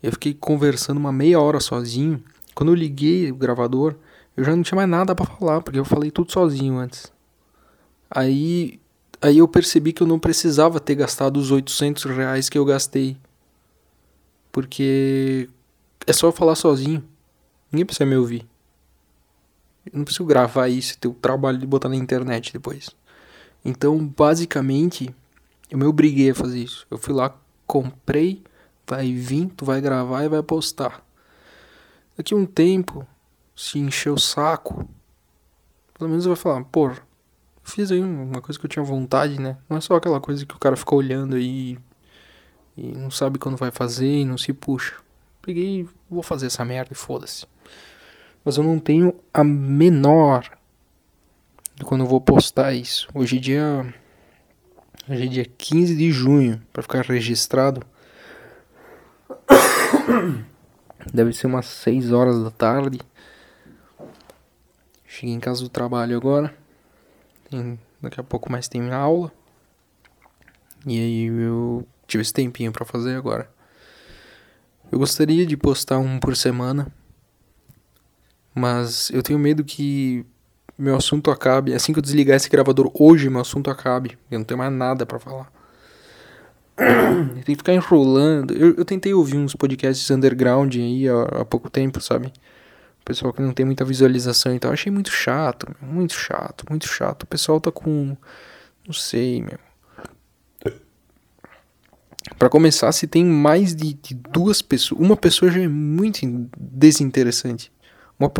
[0.00, 2.22] Eu fiquei conversando uma meia hora sozinho.
[2.54, 3.94] Quando eu liguei o gravador,
[4.36, 7.12] eu já não tinha mais nada para falar, porque eu falei tudo sozinho antes.
[8.10, 8.80] Aí
[9.22, 13.18] Aí eu percebi que eu não precisava ter gastado os 800 reais que eu gastei.
[14.50, 15.48] Porque
[16.06, 17.04] é só eu falar sozinho.
[17.70, 18.46] Ninguém precisa me ouvir.
[19.84, 22.90] Eu não preciso gravar isso ter o trabalho de botar na internet depois.
[23.62, 25.14] Então, basicamente,
[25.70, 26.86] eu me obriguei a fazer isso.
[26.90, 27.36] Eu fui lá,
[27.66, 28.42] comprei,
[28.86, 31.04] vai vir, tu vai gravar e vai postar.
[32.16, 33.06] Daqui um tempo,
[33.54, 34.88] se encher o saco,
[35.94, 36.90] pelo menos vai falar, pô,
[37.62, 39.56] fiz aí uma coisa que eu tinha vontade, né?
[39.68, 41.78] Não é só aquela coisa que o cara fica olhando aí
[42.76, 44.96] e não sabe quando vai fazer e não se puxa.
[45.42, 47.46] Peguei, vou fazer essa merda e foda-se.
[48.44, 50.48] Mas eu não tenho a menor
[51.74, 53.08] de quando eu vou postar isso.
[53.14, 53.94] Hoje é dia
[55.08, 57.82] hoje é dia 15 de junho para ficar registrado.
[61.12, 63.00] Deve ser umas 6 horas da tarde.
[65.06, 66.54] Cheguei em casa do trabalho agora.
[67.50, 69.32] Tem, daqui a pouco mais tem aula.
[70.86, 73.50] E aí eu tive esse tempinho para fazer agora.
[74.90, 76.92] Eu gostaria de postar um por semana,
[78.54, 80.26] mas eu tenho medo que
[80.76, 81.74] meu assunto acabe.
[81.74, 84.18] Assim que eu desligar esse gravador hoje, meu assunto acabe.
[84.30, 85.52] Eu não tenho mais nada para falar.
[87.36, 88.54] Eu tenho que ficar enrolando.
[88.54, 92.32] Eu, eu, tentei ouvir uns podcasts underground aí há, há, pouco tempo, sabe?
[93.04, 94.70] Pessoal que não tem muita visualização e tal.
[94.70, 97.24] Eu achei muito chato, muito chato, muito chato.
[97.24, 98.16] O pessoal tá com.
[98.86, 99.58] Não sei, meu.
[102.38, 106.20] Para começar, se tem mais de, de, duas pessoas, uma pessoa já é muito
[106.56, 107.72] desinteressante.
[108.18, 108.30] Uma,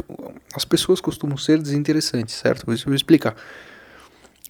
[0.55, 2.67] as pessoas costumam ser desinteressantes, certo?
[2.67, 3.35] Vou, vou explicar.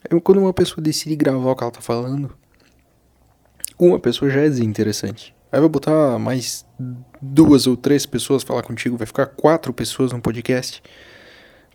[0.08, 2.32] Eu, quando uma pessoa decide gravar o que ela tá falando,
[3.88, 5.34] uma pessoa já é desinteressante.
[5.52, 6.64] Aí vai botar mais
[7.20, 10.82] duas ou três pessoas falar contigo, vai ficar quatro pessoas no podcast.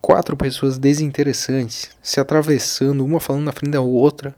[0.00, 4.34] Quatro pessoas desinteressantes, se atravessando, uma falando na frente da outra.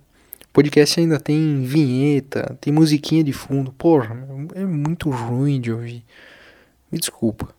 [0.48, 3.72] O podcast ainda tem vinheta, tem musiquinha de fundo.
[3.72, 4.16] Porra,
[4.54, 6.04] é muito ruim de ouvir.
[6.90, 7.54] Me desculpa.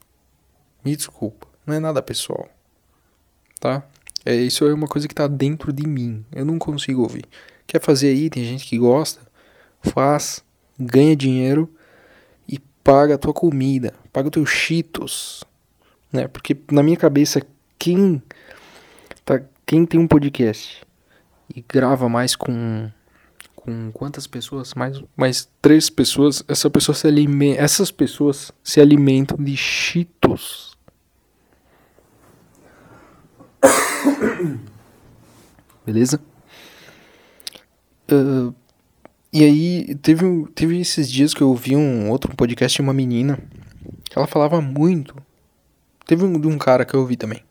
[0.84, 1.48] Me desculpa.
[1.66, 2.50] Não é nada pessoal.
[3.60, 3.84] Tá?
[4.26, 6.26] É, isso é uma coisa que tá dentro de mim.
[6.32, 7.26] Eu não consigo ouvir.
[7.68, 8.30] Quer fazer aí?
[8.30, 9.29] Tem gente que gosta
[9.82, 10.44] faz,
[10.80, 11.74] ganha dinheiro
[12.48, 15.44] e paga a tua comida, paga os teus cheetos,
[16.12, 16.28] né?
[16.28, 17.42] Porque na minha cabeça
[17.78, 18.22] quem
[19.24, 20.86] tá, quem tem um podcast
[21.56, 22.90] e grava mais com
[23.56, 24.74] com quantas pessoas?
[24.74, 30.78] Mais mais três pessoas, essa pessoa se alimenta, essas pessoas se alimentam de cheetos.
[35.86, 36.22] Beleza?
[38.12, 38.54] Uh,
[39.32, 43.38] e aí, teve, teve esses dias que eu ouvi um outro podcast de uma menina.
[44.16, 45.16] Ela falava muito.
[46.08, 47.44] Teve um de um cara que eu ouvi também.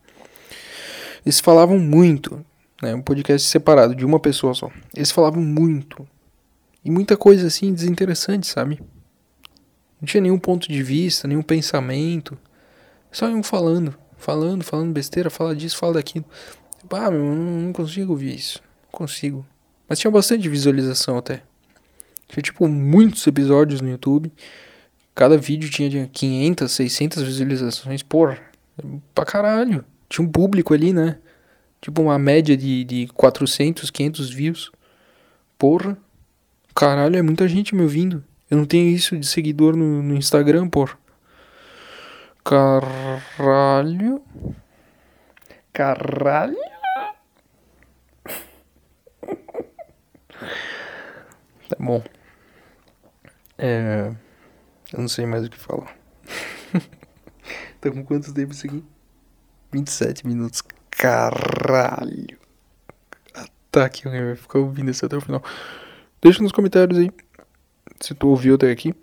[1.25, 2.45] Eles falavam muito.
[2.83, 4.71] Né, um podcast separado de uma pessoa só.
[4.95, 6.07] Eles falavam muito.
[6.85, 8.81] E muita coisa assim desinteressante, sabe?
[10.01, 12.37] Não tinha nenhum ponto de vista, nenhum pensamento.
[13.13, 16.25] Só iam falando, falando, falando besteira, fala disso, fala daquilo.
[16.91, 18.61] Ah, meu, não consigo ouvir isso.
[18.85, 19.47] Não consigo.
[19.89, 21.43] Mas tinha bastante visualização até.
[22.29, 24.31] Tinha, tipo, muitos episódios no YouTube.
[25.15, 28.03] Cada vídeo tinha 500, 600 visualizações.
[28.03, 28.39] Porra,
[29.15, 29.85] pra caralho.
[30.09, 31.19] Tinha um público ali, né?
[31.81, 34.71] Tipo, uma média de, de 400, 500 views.
[35.59, 35.97] Porra.
[36.75, 38.23] Caralho, é muita gente me ouvindo.
[38.51, 40.97] Eu não tenho isso de seguidor no, no Instagram, porra.
[42.45, 44.23] Caralho.
[45.73, 46.57] Caralho.
[51.69, 52.03] Tá bom.
[53.59, 54.13] É.
[54.93, 55.95] Eu não sei mais o que falar.
[57.81, 58.83] tá com quanto tempo isso aqui?
[59.73, 60.63] 27 minutos.
[60.91, 62.39] Caralho.
[63.71, 65.43] Tá aqui, alguém vai ficar ouvindo isso até o final.
[66.23, 67.11] Deixa nos comentários aí
[68.01, 68.95] se tu ouviu até aqui.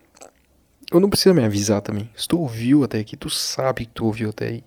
[0.91, 2.09] Eu não precisa me avisar também.
[2.15, 4.63] Se tu ouviu até aqui, tu sabe que tu ouviu até aí.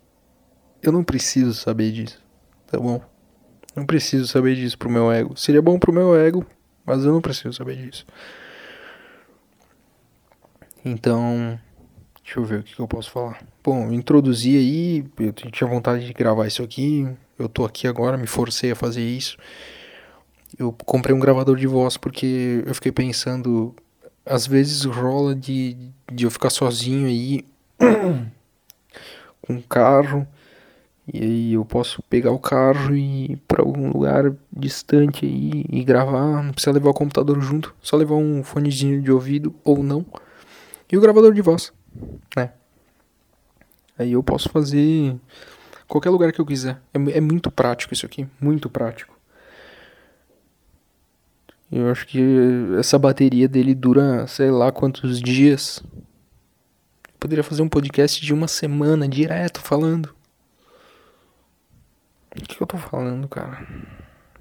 [0.82, 2.22] Eu não preciso saber disso,
[2.66, 3.02] tá bom?
[3.74, 5.36] Não preciso saber disso pro meu ego.
[5.36, 6.46] Seria bom pro meu ego,
[6.84, 8.06] mas eu não preciso saber disso.
[10.90, 11.60] Então,
[12.22, 13.38] deixa eu ver o que, que eu posso falar.
[13.62, 17.06] Bom, eu introduzi aí, eu tinha vontade de gravar isso aqui,
[17.38, 19.36] eu tô aqui agora, me forcei a fazer isso.
[20.58, 23.74] Eu comprei um gravador de voz porque eu fiquei pensando,
[24.24, 25.76] às vezes rola de,
[26.10, 27.44] de eu ficar sozinho aí
[29.42, 30.26] com um carro
[31.12, 35.84] e aí eu posso pegar o carro e ir para algum lugar distante aí e
[35.84, 40.04] gravar, não precisa levar o computador junto, só levar um fonezinho de ouvido ou não
[40.90, 41.72] e o gravador de voz,
[42.36, 42.52] né?
[43.98, 45.16] Aí eu posso fazer
[45.88, 46.80] qualquer lugar que eu quiser.
[46.94, 49.18] É, é muito prático isso aqui, muito prático.
[51.70, 52.22] Eu acho que
[52.78, 55.82] essa bateria dele dura, sei lá quantos dias.
[55.94, 60.14] Eu poderia fazer um podcast de uma semana direto falando.
[62.34, 63.66] O que eu tô falando, cara?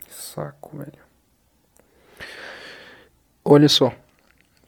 [0.05, 1.07] Que saco, velho.
[3.43, 3.93] Olha só.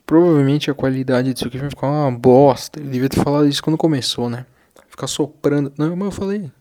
[0.10, 2.80] Provavelmente a qualidade disso aqui vai ficar uma bosta.
[2.80, 4.44] Eu devia ter falado isso quando começou, né?
[4.88, 5.72] Ficar soprando.
[5.78, 6.52] Não, mas eu falei.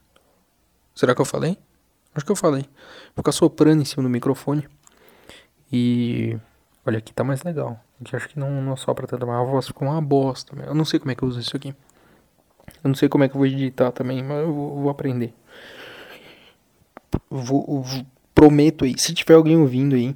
[0.95, 1.57] Será que eu falei?
[2.15, 2.67] Acho que eu falei.
[3.17, 4.69] Ficar soprando em cima do microfone.
[5.73, 6.37] E.
[6.85, 7.83] Olha, aqui tá mais legal.
[7.99, 10.55] Aqui acho que não, não sopra tanto, mas a voz ficou uma bosta.
[10.67, 11.75] Eu não sei como é que eu uso isso aqui.
[12.85, 15.33] Eu não sei como é que eu vou editar também, mas eu vou, vou aprender.
[17.31, 20.15] Vou, vou, prometo aí, se tiver alguém ouvindo aí,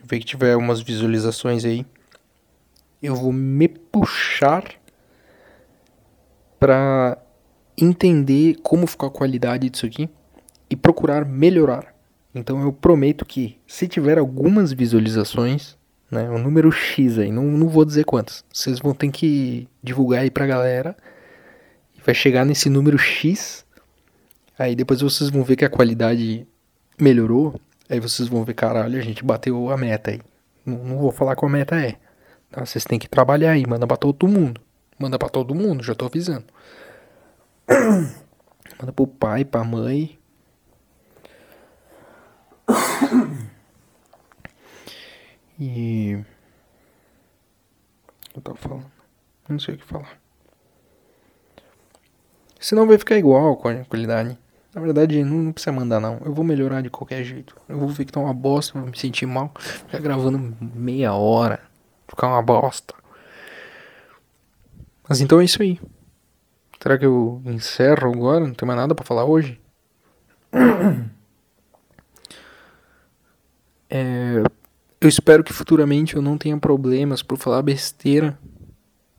[0.00, 1.84] ver que tiver umas visualizações aí,
[3.04, 4.64] eu vou me puxar
[6.58, 7.18] para
[7.76, 10.08] entender como ficou a qualidade disso aqui
[10.70, 11.94] e procurar melhorar.
[12.34, 15.76] Então eu prometo que se tiver algumas visualizações,
[16.10, 16.30] né?
[16.30, 18.42] Um número X aí, não, não vou dizer quantas.
[18.50, 20.96] Vocês vão ter que divulgar aí pra galera.
[22.04, 23.66] Vai chegar nesse número X.
[24.58, 26.46] Aí depois vocês vão ver que a qualidade
[26.98, 27.60] melhorou.
[27.88, 30.20] Aí vocês vão ver, caralho, a gente bateu a meta aí.
[30.64, 31.96] Não, não vou falar qual a meta é.
[32.54, 32.64] Tá?
[32.64, 34.60] Vocês têm que trabalhar aí, manda pra todo mundo.
[34.96, 36.44] Manda pra todo mundo, já tô avisando.
[38.80, 40.16] Manda pro pai, pra mãe.
[45.56, 46.18] E.
[48.34, 48.90] Eu tava falando.
[49.48, 50.18] Não sei o que falar.
[52.58, 54.36] Senão vai ficar igual com a qualidade.
[54.74, 56.20] Na verdade, não, não, precisa mandar não.
[56.24, 57.56] Eu vou melhorar de qualquer jeito.
[57.68, 59.52] Eu vou ver que tá uma bosta, vou me sentir mal.
[59.60, 61.60] Ficar gravando meia hora.
[62.08, 62.94] Ficar uma bosta.
[65.08, 65.80] Mas então é isso aí.
[66.80, 68.46] Será que eu encerro agora?
[68.46, 69.60] Não tem mais nada para falar hoje?
[73.96, 74.42] É,
[75.00, 78.36] eu espero que futuramente eu não tenha problemas por falar besteira.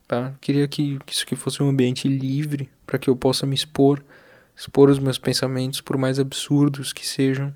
[0.06, 0.34] Tá?
[0.40, 4.02] Queria que, que isso aqui fosse um ambiente livre para que eu possa me expor,
[4.54, 7.54] expor os meus pensamentos, por mais absurdos que sejam.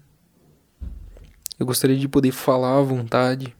[1.58, 3.54] Eu gostaria de poder falar à vontade.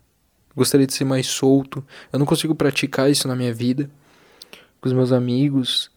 [0.56, 1.84] Gostaria de ser mais solto.
[2.12, 3.90] Eu não consigo praticar isso na minha vida
[4.80, 5.90] com os meus amigos,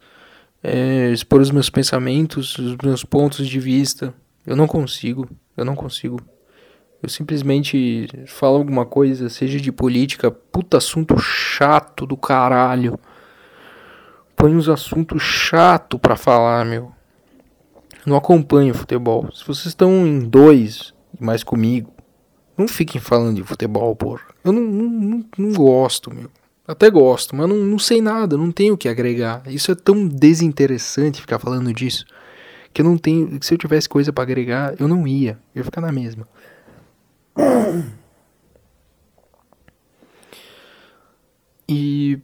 [0.61, 4.13] é, expor os meus pensamentos, os meus pontos de vista.
[4.45, 6.19] Eu não consigo, eu não consigo.
[7.01, 12.99] Eu simplesmente falo alguma coisa, seja de política, puta assunto chato do caralho.
[14.35, 16.91] Põe uns assuntos chato para falar, meu.
[18.05, 19.29] Não acompanho futebol.
[19.33, 21.92] Se vocês estão em dois e mais comigo,
[22.57, 24.21] não fiquem falando de futebol, porra.
[24.43, 26.29] Eu não, não, não, não gosto, meu.
[26.67, 29.43] Até gosto, mas não, não sei nada, não tenho o que agregar.
[29.47, 32.05] Isso é tão desinteressante ficar falando disso.
[32.73, 33.37] Que eu não tenho.
[33.41, 35.37] Se eu tivesse coisa para agregar, eu não ia.
[35.53, 36.27] Eu ia ficar na mesma.
[41.67, 42.19] E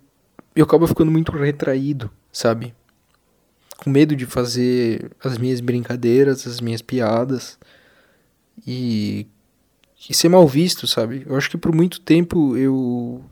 [0.56, 2.74] eu acabo ficando muito retraído, sabe?
[3.78, 7.58] Com medo de fazer as minhas brincadeiras, as minhas piadas.
[8.66, 9.28] E,
[10.08, 11.24] e ser mal visto, sabe?
[11.28, 13.24] Eu acho que por muito tempo eu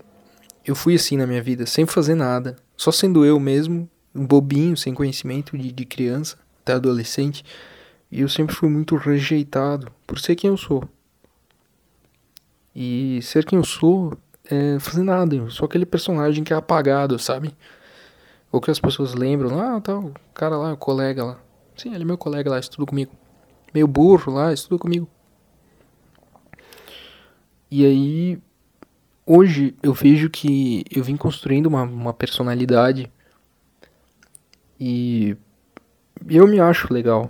[0.66, 4.76] eu fui assim na minha vida, sem fazer nada, só sendo eu mesmo, um bobinho,
[4.76, 7.46] sem conhecimento de, de criança até adolescente,
[8.12, 10.84] e eu sempre fui muito rejeitado por ser quem eu sou.
[12.76, 17.18] E ser quem eu sou é fazer nada, eu sou aquele personagem que é apagado,
[17.18, 17.56] sabe?
[18.52, 21.40] Ou que as pessoas lembram, ah, tá, o cara lá, o colega lá.
[21.78, 23.12] Sim, ele é meu colega lá, estuda comigo.
[23.74, 25.08] Meio burro lá, estuda comigo.
[27.70, 28.42] E aí
[29.26, 33.12] hoje eu vejo que eu vim construindo uma, uma personalidade
[34.80, 35.36] e
[36.30, 37.30] eu me acho legal.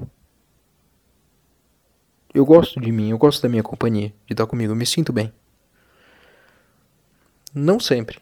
[2.33, 5.11] Eu gosto de mim, eu gosto da minha companhia, de estar comigo, eu me sinto
[5.11, 5.33] bem.
[7.53, 8.19] Não sempre.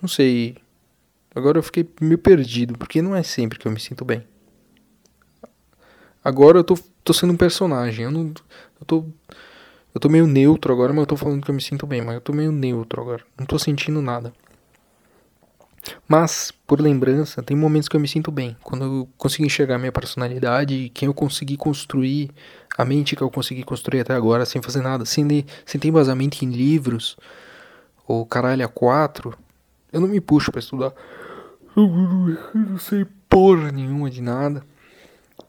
[0.00, 0.56] Não sei.
[1.34, 4.26] Agora eu fiquei meio perdido, porque não é sempre que eu me sinto bem.
[6.24, 8.32] Agora eu tô, tô sendo um personagem, eu não.
[8.80, 9.04] Eu tô
[9.94, 12.14] eu tô meio neutro agora, mas eu tô falando que eu me sinto bem, mas
[12.14, 13.24] eu tô meio neutro agora.
[13.38, 14.32] Não tô sentindo nada.
[16.06, 18.56] Mas, por lembrança, tem momentos que eu me sinto bem.
[18.62, 22.30] Quando eu consigo enxergar minha personalidade quem eu consegui construir,
[22.76, 25.88] a mente que eu consegui construir até agora, sem fazer nada, sem, ler, sem ter
[25.88, 27.16] embasamento em livros,
[28.06, 29.36] ou caralho a quatro,
[29.92, 30.92] eu não me puxo para estudar.
[31.76, 31.86] Eu
[32.54, 34.62] não sei porra nenhuma de nada.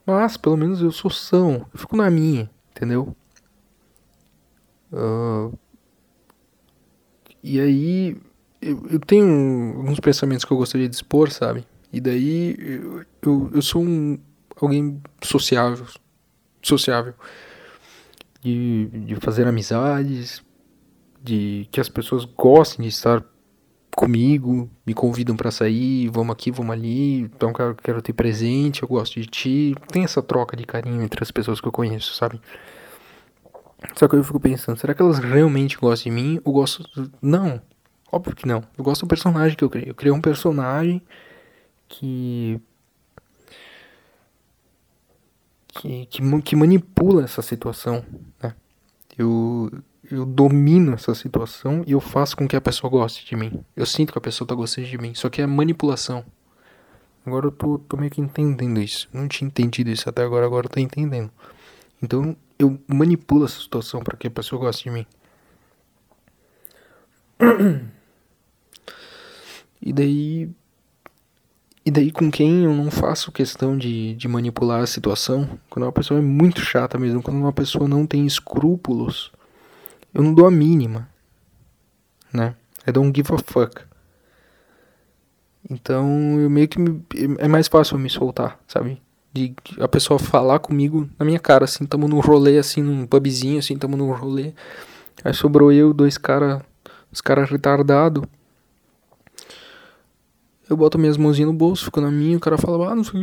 [0.06, 1.66] Mas, pelo menos eu sou são.
[1.74, 3.16] Eu fico na minha, entendeu?
[4.92, 5.58] Uh,
[7.44, 8.18] e aí
[8.62, 11.66] eu, eu, tenho alguns pensamentos que eu gostaria de expor, sabe?
[11.92, 14.20] E daí eu, eu, eu sou um,
[14.60, 15.86] alguém sociável,
[16.62, 17.14] sociável.
[18.42, 20.44] De, de fazer amizades,
[21.22, 23.24] de que as pessoas gostem de estar
[23.96, 28.88] comigo, me convidam para sair, vamos aqui, vamos ali, então quero, quero ter presente, eu
[28.88, 29.76] gosto de ti.
[29.92, 32.42] Tem essa troca de carinho entre as pessoas que eu conheço, sabe?
[33.96, 36.86] Só que eu fico pensando, será que elas realmente gostam de mim ou gostam.
[37.22, 37.62] Não,
[38.12, 38.64] óbvio que não.
[38.78, 39.90] Eu gosto do personagem que eu criei.
[39.90, 41.02] Eu criei um personagem
[41.88, 42.60] que.
[45.68, 48.06] que, que, que manipula essa situação,
[48.42, 48.54] né?
[49.18, 49.72] Eu,
[50.10, 53.64] eu domino essa situação e eu faço com que a pessoa goste de mim.
[53.76, 55.14] Eu sinto que a pessoa tá gostando de mim.
[55.16, 56.24] Só que é manipulação.
[57.26, 59.08] Agora eu tô, tô meio que entendendo isso.
[59.14, 61.32] Não tinha entendido isso até agora, agora eu tô entendendo.
[62.02, 65.06] Então eu manipulo essa situação para que a pessoa goste de mim.
[69.82, 70.50] E daí.
[71.84, 75.92] E daí com quem eu não faço questão de, de manipular a situação, quando uma
[75.92, 79.32] pessoa é muito chata mesmo, quando uma pessoa não tem escrúpulos
[80.14, 81.10] eu não dou a mínima,
[82.34, 82.56] né?
[82.86, 83.84] I don't give a fuck.
[85.70, 87.04] Então, eu meio que me,
[87.38, 89.02] é mais fácil eu me soltar, sabe?
[89.34, 93.60] De a pessoa falar comigo na minha cara, assim, tamo num rolê, assim, num pubzinho,
[93.60, 94.54] assim, tamo num rolê.
[95.24, 96.62] Aí sobrou eu, dois cara,
[97.12, 98.28] os caras retardado.
[100.70, 103.22] Eu boto minhas mãozinhas no bolso, fico na minha, o cara fala, ah, não sei,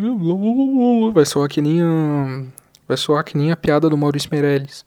[1.14, 2.44] vai soar que nem a,
[2.86, 4.84] vai soar que nem a piada do Maurício Meirelles.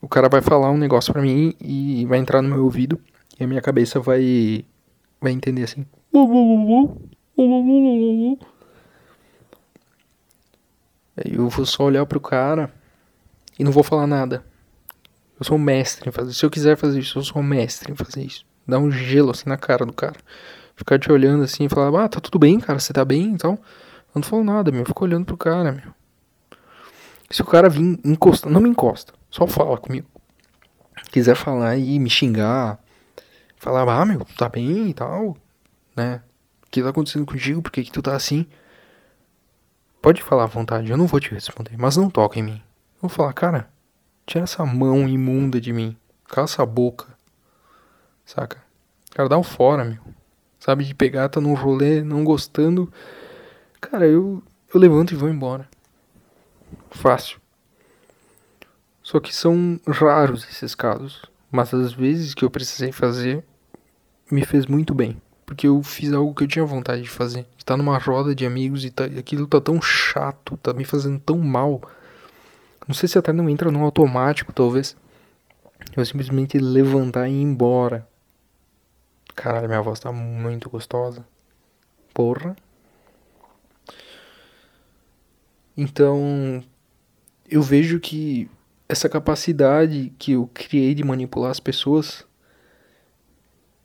[0.00, 2.98] O cara vai falar um negócio pra mim e vai entrar no meu ouvido
[3.38, 4.64] e a minha cabeça vai
[5.20, 5.84] vai entender assim.
[11.24, 12.72] Eu vou só olhar pro cara
[13.58, 14.44] e não vou falar nada.
[15.38, 16.32] Eu sou mestre em fazer.
[16.32, 18.44] Se eu quiser fazer isso, eu sou mestre em fazer isso.
[18.66, 20.16] Dar um gelo assim na cara do cara.
[20.76, 23.58] Ficar te olhando assim e falar, ah, tá tudo bem, cara, você tá bem então.
[24.14, 24.80] Eu não falo nada, meu.
[24.80, 25.92] Eu fico olhando pro cara, meu.
[27.30, 29.12] Se o cara vir encostar, não me encosta.
[29.30, 30.08] Só fala comigo.
[31.12, 32.78] Quiser falar e me xingar,
[33.56, 35.36] falar, ah, meu, tá bem e tal,
[35.96, 36.22] né?
[36.66, 37.62] O que tá acontecendo contigo?
[37.62, 38.46] Por que, que tu tá assim?
[40.02, 42.62] Pode falar à vontade, eu não vou te responder, mas não toca em mim.
[42.94, 43.70] Eu vou falar, cara,
[44.26, 45.94] tira essa mão imunda de mim.
[46.26, 47.06] Cala essa boca.
[48.24, 48.62] Saca?
[49.10, 50.00] Cara, dá um fora, meu.
[50.58, 52.90] Sabe, de pegar, tá num rolê, não gostando.
[53.80, 54.42] Cara, eu,
[54.72, 55.68] eu levanto e vou embora.
[56.90, 57.38] Fácil.
[59.02, 61.24] Só que são raros esses casos.
[61.50, 63.44] Mas as vezes que eu precisei fazer,
[64.30, 65.20] me fez muito bem.
[65.50, 67.44] Porque eu fiz algo que eu tinha vontade de fazer.
[67.58, 71.38] Estar numa roda de amigos e tá, aquilo tá tão chato, tá me fazendo tão
[71.38, 71.80] mal.
[72.86, 74.96] Não sei se até não entra no automático, talvez.
[75.96, 78.06] Eu simplesmente levantar e ir embora.
[79.34, 81.26] Caralho, minha voz tá muito gostosa.
[82.14, 82.54] Porra.
[85.76, 86.62] Então,
[87.50, 88.48] eu vejo que
[88.88, 92.24] essa capacidade que eu criei de manipular as pessoas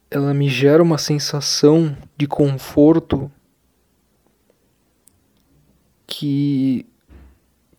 [0.10, 3.32] ela me gera uma sensação de conforto
[6.06, 6.86] que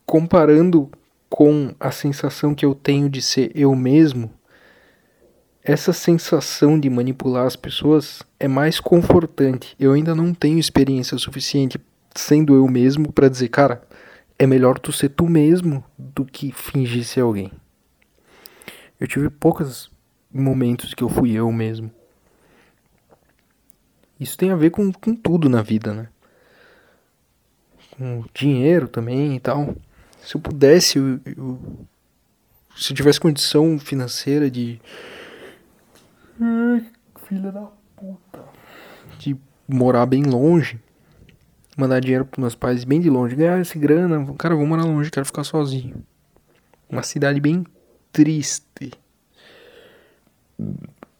[0.04, 0.90] comparando
[1.28, 4.30] com a sensação que eu tenho de ser eu mesmo,
[5.62, 9.74] essa sensação de manipular as pessoas é mais confortante.
[9.80, 11.80] Eu ainda não tenho experiência suficiente
[12.14, 13.82] sendo eu mesmo para dizer, cara,
[14.38, 17.50] é melhor tu ser tu mesmo do que fingir ser alguém.
[18.98, 19.90] Eu tive poucos
[20.32, 21.90] momentos que eu fui eu mesmo.
[24.18, 26.08] Isso tem a ver com, com tudo na vida, né?
[27.90, 29.74] Com dinheiro também e tal.
[30.22, 31.60] Se eu pudesse, eu, eu,
[32.76, 34.80] se eu tivesse condição financeira de.
[37.28, 38.44] Filha da puta.
[39.18, 39.36] De
[39.68, 40.80] morar bem longe.
[41.76, 43.36] Mandar dinheiro pros meus pais bem de longe.
[43.36, 44.34] Ganhar esse grana.
[44.38, 46.02] Cara, vou morar longe, quero ficar sozinho.
[46.88, 47.66] Uma cidade bem
[48.12, 48.92] triste.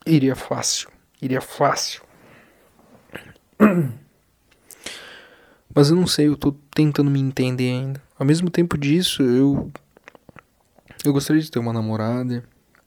[0.07, 0.91] Iria fácil.
[1.21, 2.06] Iria fácil.
[5.75, 8.03] Mas eu não sei, eu tô tentando me entender ainda.
[8.19, 9.71] Ao mesmo tempo disso, eu.
[11.05, 12.43] Eu gostaria de ter uma namorada,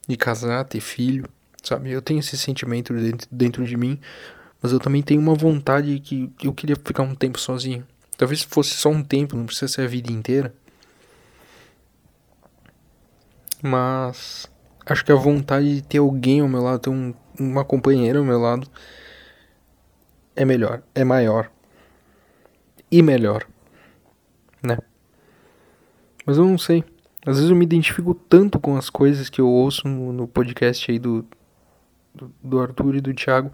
[0.07, 1.30] de casar, ter filho,
[1.63, 1.91] sabe?
[1.91, 3.99] Eu tenho esse sentimento dentro, dentro de mim,
[4.61, 7.86] mas eu também tenho uma vontade que eu queria ficar um tempo sozinho.
[8.17, 10.53] Talvez fosse só um tempo, não precisa ser a vida inteira.
[13.61, 14.49] Mas
[14.86, 18.26] acho que a vontade de ter alguém ao meu lado, ter um, uma companheira ao
[18.26, 18.67] meu lado,
[20.39, 21.51] é melhor, é maior
[22.89, 23.45] e melhor,
[24.63, 24.77] né?
[26.25, 26.81] Mas eu não sei.
[27.25, 30.89] Às vezes eu me identifico tanto com as coisas que eu ouço no, no podcast
[30.89, 31.25] aí do,
[32.15, 33.51] do, do Arthur e do Thiago.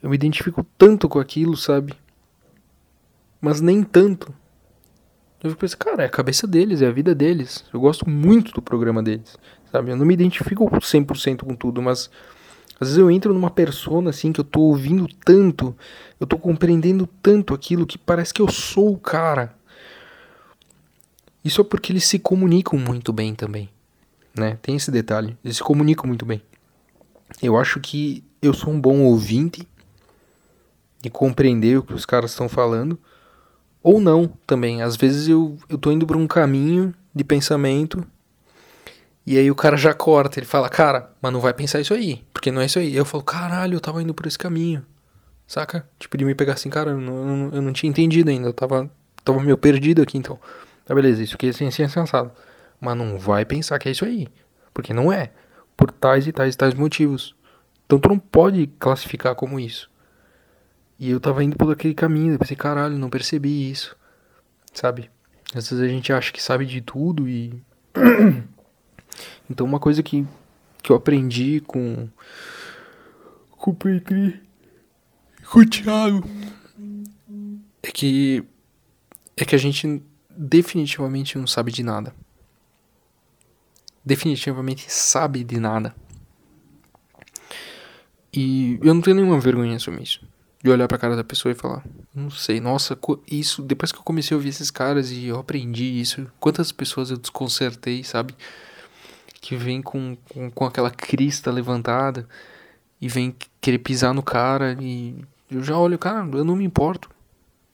[0.00, 1.92] Eu me identifico tanto com aquilo, sabe?
[3.40, 4.32] Mas nem tanto.
[5.42, 7.64] Eu fico pensando, cara, é a cabeça deles, é a vida deles.
[7.74, 9.36] Eu gosto muito do programa deles,
[9.72, 9.90] sabe?
[9.90, 12.08] Eu não me identifico 100% com tudo, mas
[12.80, 15.76] às vezes eu entro numa persona assim que eu tô ouvindo tanto,
[16.20, 19.54] eu tô compreendendo tanto aquilo que parece que eu sou o cara.
[21.44, 23.68] Isso é porque eles se comunicam muito bem também,
[24.34, 24.58] né?
[24.62, 26.40] Tem esse detalhe, eles se comunicam muito bem.
[27.42, 29.66] Eu acho que eu sou um bom ouvinte
[31.00, 32.98] de compreender o que os caras estão falando,
[33.82, 34.82] ou não também.
[34.82, 38.06] Às vezes eu, eu tô indo por um caminho de pensamento
[39.30, 42.24] e aí o cara já corta, ele fala, cara, mas não vai pensar isso aí,
[42.32, 42.96] porque não é isso aí.
[42.96, 44.82] Eu falo, caralho, eu tava indo por esse caminho.
[45.46, 45.86] Saca?
[45.98, 48.90] Tipo, de me pegar assim, cara, eu não, eu não tinha entendido ainda, eu tava,
[49.22, 50.40] tava meio perdido aqui então.
[50.86, 52.32] Tá beleza, isso aqui é assim, assim, sensado.
[52.80, 54.28] Mas não vai pensar que é isso aí,
[54.72, 55.30] porque não é.
[55.76, 57.36] Por tais e tais e tais motivos.
[57.84, 59.90] Então tu não pode classificar como isso.
[60.98, 63.94] E eu tava indo por aquele caminho, eu pensei, caralho, não percebi isso.
[64.72, 65.10] Sabe?
[65.54, 67.62] Às vezes a gente acha que sabe de tudo e.
[69.50, 70.26] Então, uma coisa que
[70.82, 72.08] que eu aprendi com
[73.50, 74.40] com o Petri,
[75.50, 76.24] com o Thiago,
[77.82, 78.44] é que
[79.36, 82.14] é que a gente definitivamente não sabe de nada.
[84.04, 85.94] Definitivamente sabe de nada.
[88.32, 90.20] E eu não tenho nenhuma vergonha sobre isso.
[90.62, 92.98] De olhar pra cara da pessoa e falar, não sei, nossa,
[93.30, 97.10] isso, depois que eu comecei a ouvir esses caras e eu aprendi isso, quantas pessoas
[97.10, 98.34] eu desconcertei, sabe?
[99.40, 102.28] Que vem com, com, com aquela crista levantada
[103.00, 107.08] e vem querer pisar no cara e eu já olho, cara, eu não me importo.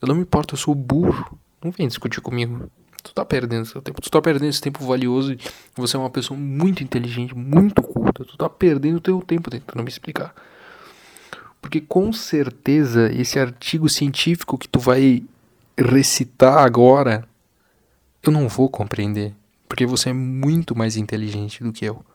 [0.01, 1.37] Eu não me importo, eu sou burro.
[1.63, 2.69] Não vem discutir comigo.
[3.03, 4.01] Tu tá perdendo seu tempo.
[4.01, 5.35] Tu tá perdendo esse tempo valioso.
[5.75, 8.23] Você é uma pessoa muito inteligente, muito culta.
[8.23, 10.33] Tu tá perdendo o teu tempo tentando me explicar.
[11.61, 15.23] Porque com certeza esse artigo científico que tu vai
[15.77, 17.27] recitar agora,
[18.23, 19.33] eu não vou compreender.
[19.67, 22.05] Porque você é muito mais inteligente do que eu.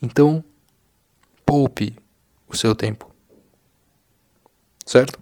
[0.00, 0.44] Então,
[1.44, 1.96] poupe
[2.48, 3.10] o seu tempo.
[4.84, 5.18] Certo?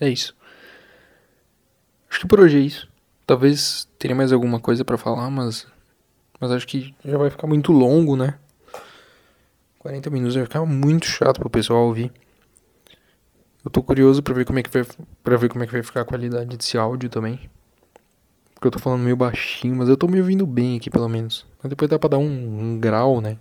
[0.00, 0.36] É isso.
[2.08, 2.88] Acho que por hoje é isso.
[3.26, 5.66] Talvez teria mais alguma coisa para falar, mas
[6.40, 8.38] mas acho que já vai ficar muito longo, né?
[9.78, 12.12] 40 minutos vai ficar muito chato pro pessoal ouvir.
[13.64, 14.84] Eu tô curioso para ver como é que vai
[15.22, 17.50] para ver como é que vai ficar a qualidade desse áudio também.
[18.58, 21.46] Porque eu tô falando meio baixinho, mas eu tô me ouvindo bem aqui pelo menos.
[21.62, 23.38] Mas depois dá pra dar um, um grau, né?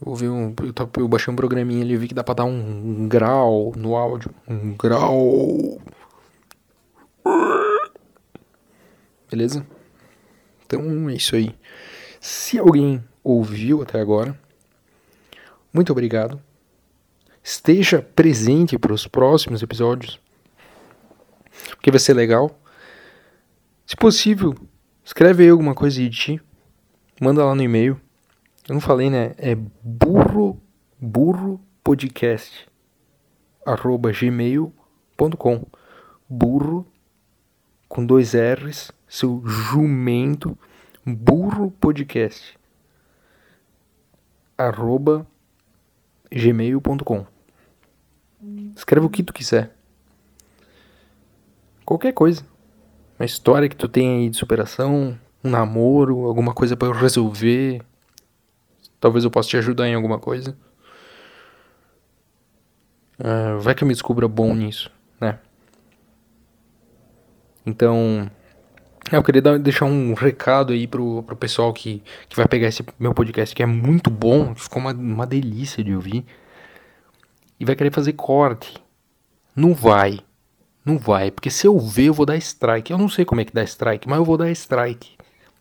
[0.00, 2.46] Eu, ouvi um, eu, eu, baixei um programinha ali e vi que dá pra dar
[2.46, 4.34] um, um grau no áudio.
[4.48, 5.80] Um grau.
[9.30, 9.64] Beleza?
[10.66, 11.54] Então é isso aí.
[12.20, 14.36] Se alguém ouviu até agora,
[15.72, 16.42] muito obrigado.
[17.40, 20.20] Esteja presente para os próximos episódios,
[21.68, 22.60] porque vai ser legal.
[23.86, 24.54] Se possível,
[25.04, 26.42] escreve aí alguma coisa de ti,
[27.20, 28.00] manda lá no e-mail.
[28.68, 29.32] Eu não falei, né?
[29.38, 30.60] É burro,
[31.00, 32.66] burro podcast
[33.64, 35.66] arroba gmail.com
[36.28, 36.86] burro
[37.88, 40.58] com dois R's seu jumento
[41.04, 42.58] burro podcast
[44.58, 45.26] arroba
[46.30, 47.26] gmail.com
[48.74, 49.76] escreve o que tu quiser.
[51.84, 52.44] Qualquer coisa
[53.18, 57.82] uma história que tu tem aí de superação um namoro alguma coisa para resolver
[59.00, 60.56] Talvez eu possa te ajudar em alguma coisa.
[63.18, 64.90] Uh, vai que eu me descubra bom nisso,
[65.20, 65.38] né?
[67.64, 68.30] Então,
[69.10, 72.84] eu queria dar, deixar um recado aí pro, pro pessoal que, que vai pegar esse
[72.98, 76.24] meu podcast, que é muito bom, ficou uma, uma delícia de ouvir,
[77.58, 78.76] e vai querer fazer corte.
[79.54, 80.20] Não vai.
[80.86, 82.92] Não vai, porque se eu ver, eu vou dar strike.
[82.92, 85.16] Eu não sei como é que dá strike, mas eu vou dar strike.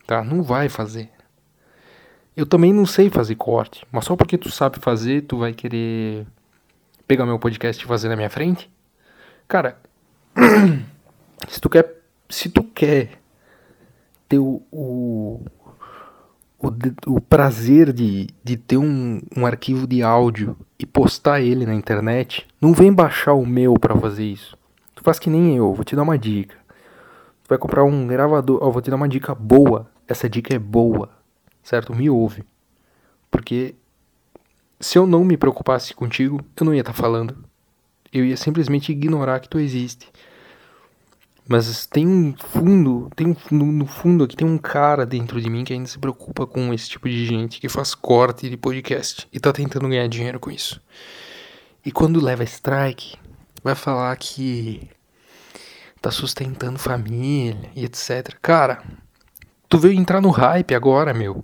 [0.06, 0.24] Tá?
[0.24, 1.10] Não vai fazer.
[2.38, 6.28] Eu também não sei fazer corte, mas só porque tu sabe fazer, tu vai querer
[7.08, 8.70] pegar meu podcast e fazer na minha frente?
[9.48, 9.80] Cara,
[11.50, 13.20] se tu quer, se tu quer
[14.30, 15.44] ter o, o,
[16.60, 16.72] o,
[17.08, 22.46] o prazer de, de ter um, um arquivo de áudio e postar ele na internet,
[22.62, 24.56] não vem baixar o meu para fazer isso.
[25.06, 26.58] Faz que nem eu, vou te dar uma dica.
[27.44, 29.90] Tu vai comprar um gravador, ó, vou te dar uma dica boa.
[30.08, 31.10] Essa dica é boa
[31.66, 31.94] certo?
[31.94, 32.44] Me ouve.
[33.30, 33.76] Porque
[34.80, 37.44] se eu não me preocupasse contigo, eu não ia estar tá falando.
[38.14, 40.08] Eu ia simplesmente ignorar que tu existe.
[41.48, 45.48] Mas tem um fundo, tem um, no, no fundo aqui tem um cara dentro de
[45.48, 49.28] mim que ainda se preocupa com esse tipo de gente que faz corte de podcast
[49.32, 50.82] e tá tentando ganhar dinheiro com isso.
[51.86, 53.16] E quando leva strike,
[53.64, 54.90] vai falar que
[56.06, 58.38] tá sustentando família e etc.
[58.40, 58.84] Cara,
[59.68, 61.44] tu veio entrar no hype agora, meu.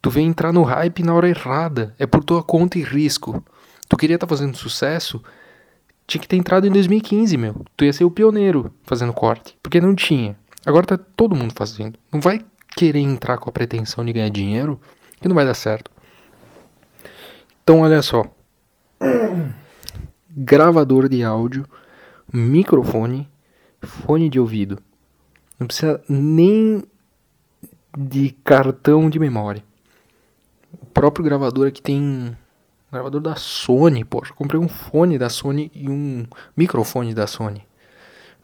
[0.00, 1.92] Tu vem entrar no hype na hora errada.
[1.98, 3.44] É por tua conta e risco.
[3.88, 5.20] Tu queria estar tá fazendo sucesso?
[6.06, 7.64] Tinha que ter entrado em 2015, meu.
[7.76, 9.58] Tu ia ser o pioneiro fazendo corte.
[9.60, 10.36] Porque não tinha.
[10.64, 11.98] Agora tá todo mundo fazendo.
[12.12, 12.40] Não vai
[12.76, 14.80] querer entrar com a pretensão de ganhar dinheiro
[15.20, 15.90] que não vai dar certo.
[17.64, 18.24] Então, olha só.
[20.30, 21.66] Gravador de áudio,
[22.32, 23.31] microfone,
[23.82, 24.78] fone de ouvido.
[25.58, 26.84] Não precisa nem
[27.96, 29.62] de cartão de memória
[30.92, 32.36] próprio gravador aqui tem
[32.90, 36.26] gravador da Sony, poxa, comprei um fone da Sony e um
[36.56, 37.66] microfone da Sony.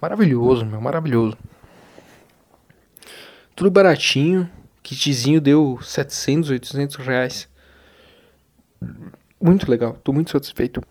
[0.01, 1.36] Maravilhoso, meu, maravilhoso.
[3.55, 4.49] Tudo baratinho,
[4.82, 7.49] kitzinho deu 700, 800 reais.
[9.41, 10.82] Muito legal, tô muito satisfeito.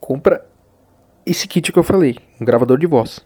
[0.00, 0.44] Compra
[1.24, 3.20] esse kit que eu falei, um gravador de voz.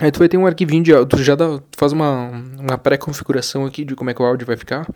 [0.00, 2.76] Aí tu vai ter um arquivinho de áudio, tu já dá, tu faz uma, uma
[2.76, 4.88] pré-configuração aqui de como é que o áudio vai ficar.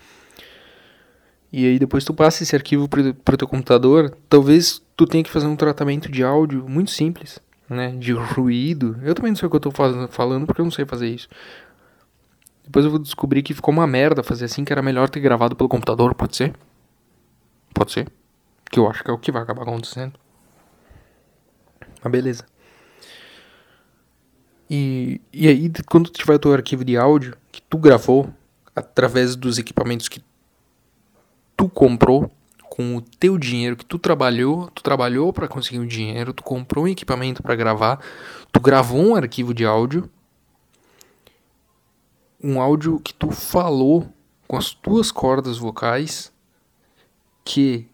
[1.52, 4.14] E aí depois tu passa esse arquivo pro, teu computador.
[4.28, 7.38] Talvez tu tenha que fazer um tratamento de áudio muito simples,
[7.68, 7.92] né?
[7.92, 8.98] De ruído.
[9.02, 11.28] Eu também não sei o que eu fazendo, falando porque eu não sei fazer isso.
[12.64, 15.56] Depois eu vou descobrir que ficou uma merda fazer assim, que era melhor ter gravado
[15.56, 16.54] pelo computador, pode ser?
[17.72, 18.09] Pode ser.
[18.70, 20.12] Que eu acho que é o que vai acabar acontecendo.
[22.03, 22.44] Mas beleza.
[24.70, 28.32] E, e aí, quando tu tiver o teu arquivo de áudio que tu gravou
[28.76, 30.22] através dos equipamentos que
[31.57, 32.30] tu comprou
[32.68, 36.44] com o teu dinheiro que tu trabalhou, tu trabalhou para conseguir o um dinheiro, tu
[36.44, 37.99] comprou um equipamento para gravar,
[38.53, 40.09] tu gravou um arquivo de áudio,
[42.42, 44.07] um áudio que tu falou
[44.46, 46.32] com as tuas cordas vocais
[47.44, 47.88] que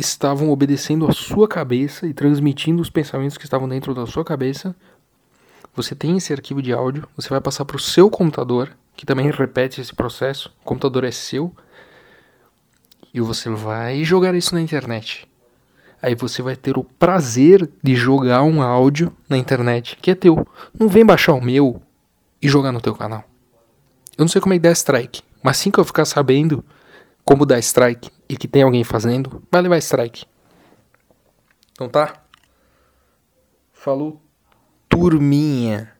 [0.00, 4.74] estavam obedecendo a sua cabeça e transmitindo os pensamentos que estavam dentro da sua cabeça
[5.74, 9.30] você tem esse arquivo de áudio, você vai passar para o seu computador, que também
[9.30, 10.52] repete esse processo.
[10.62, 11.54] O computador é seu.
[13.14, 15.28] E você vai jogar isso na internet.
[16.02, 20.46] Aí você vai ter o prazer de jogar um áudio na internet que é teu.
[20.78, 21.80] Não vem baixar o meu
[22.42, 23.24] e jogar no teu canal.
[24.16, 26.64] Eu não sei como é que dá strike, mas assim que eu ficar sabendo
[27.24, 30.24] como dar strike e que tem alguém fazendo, vai levar strike.
[31.72, 32.22] Então tá?
[33.72, 34.22] Falou
[34.88, 35.92] turminha.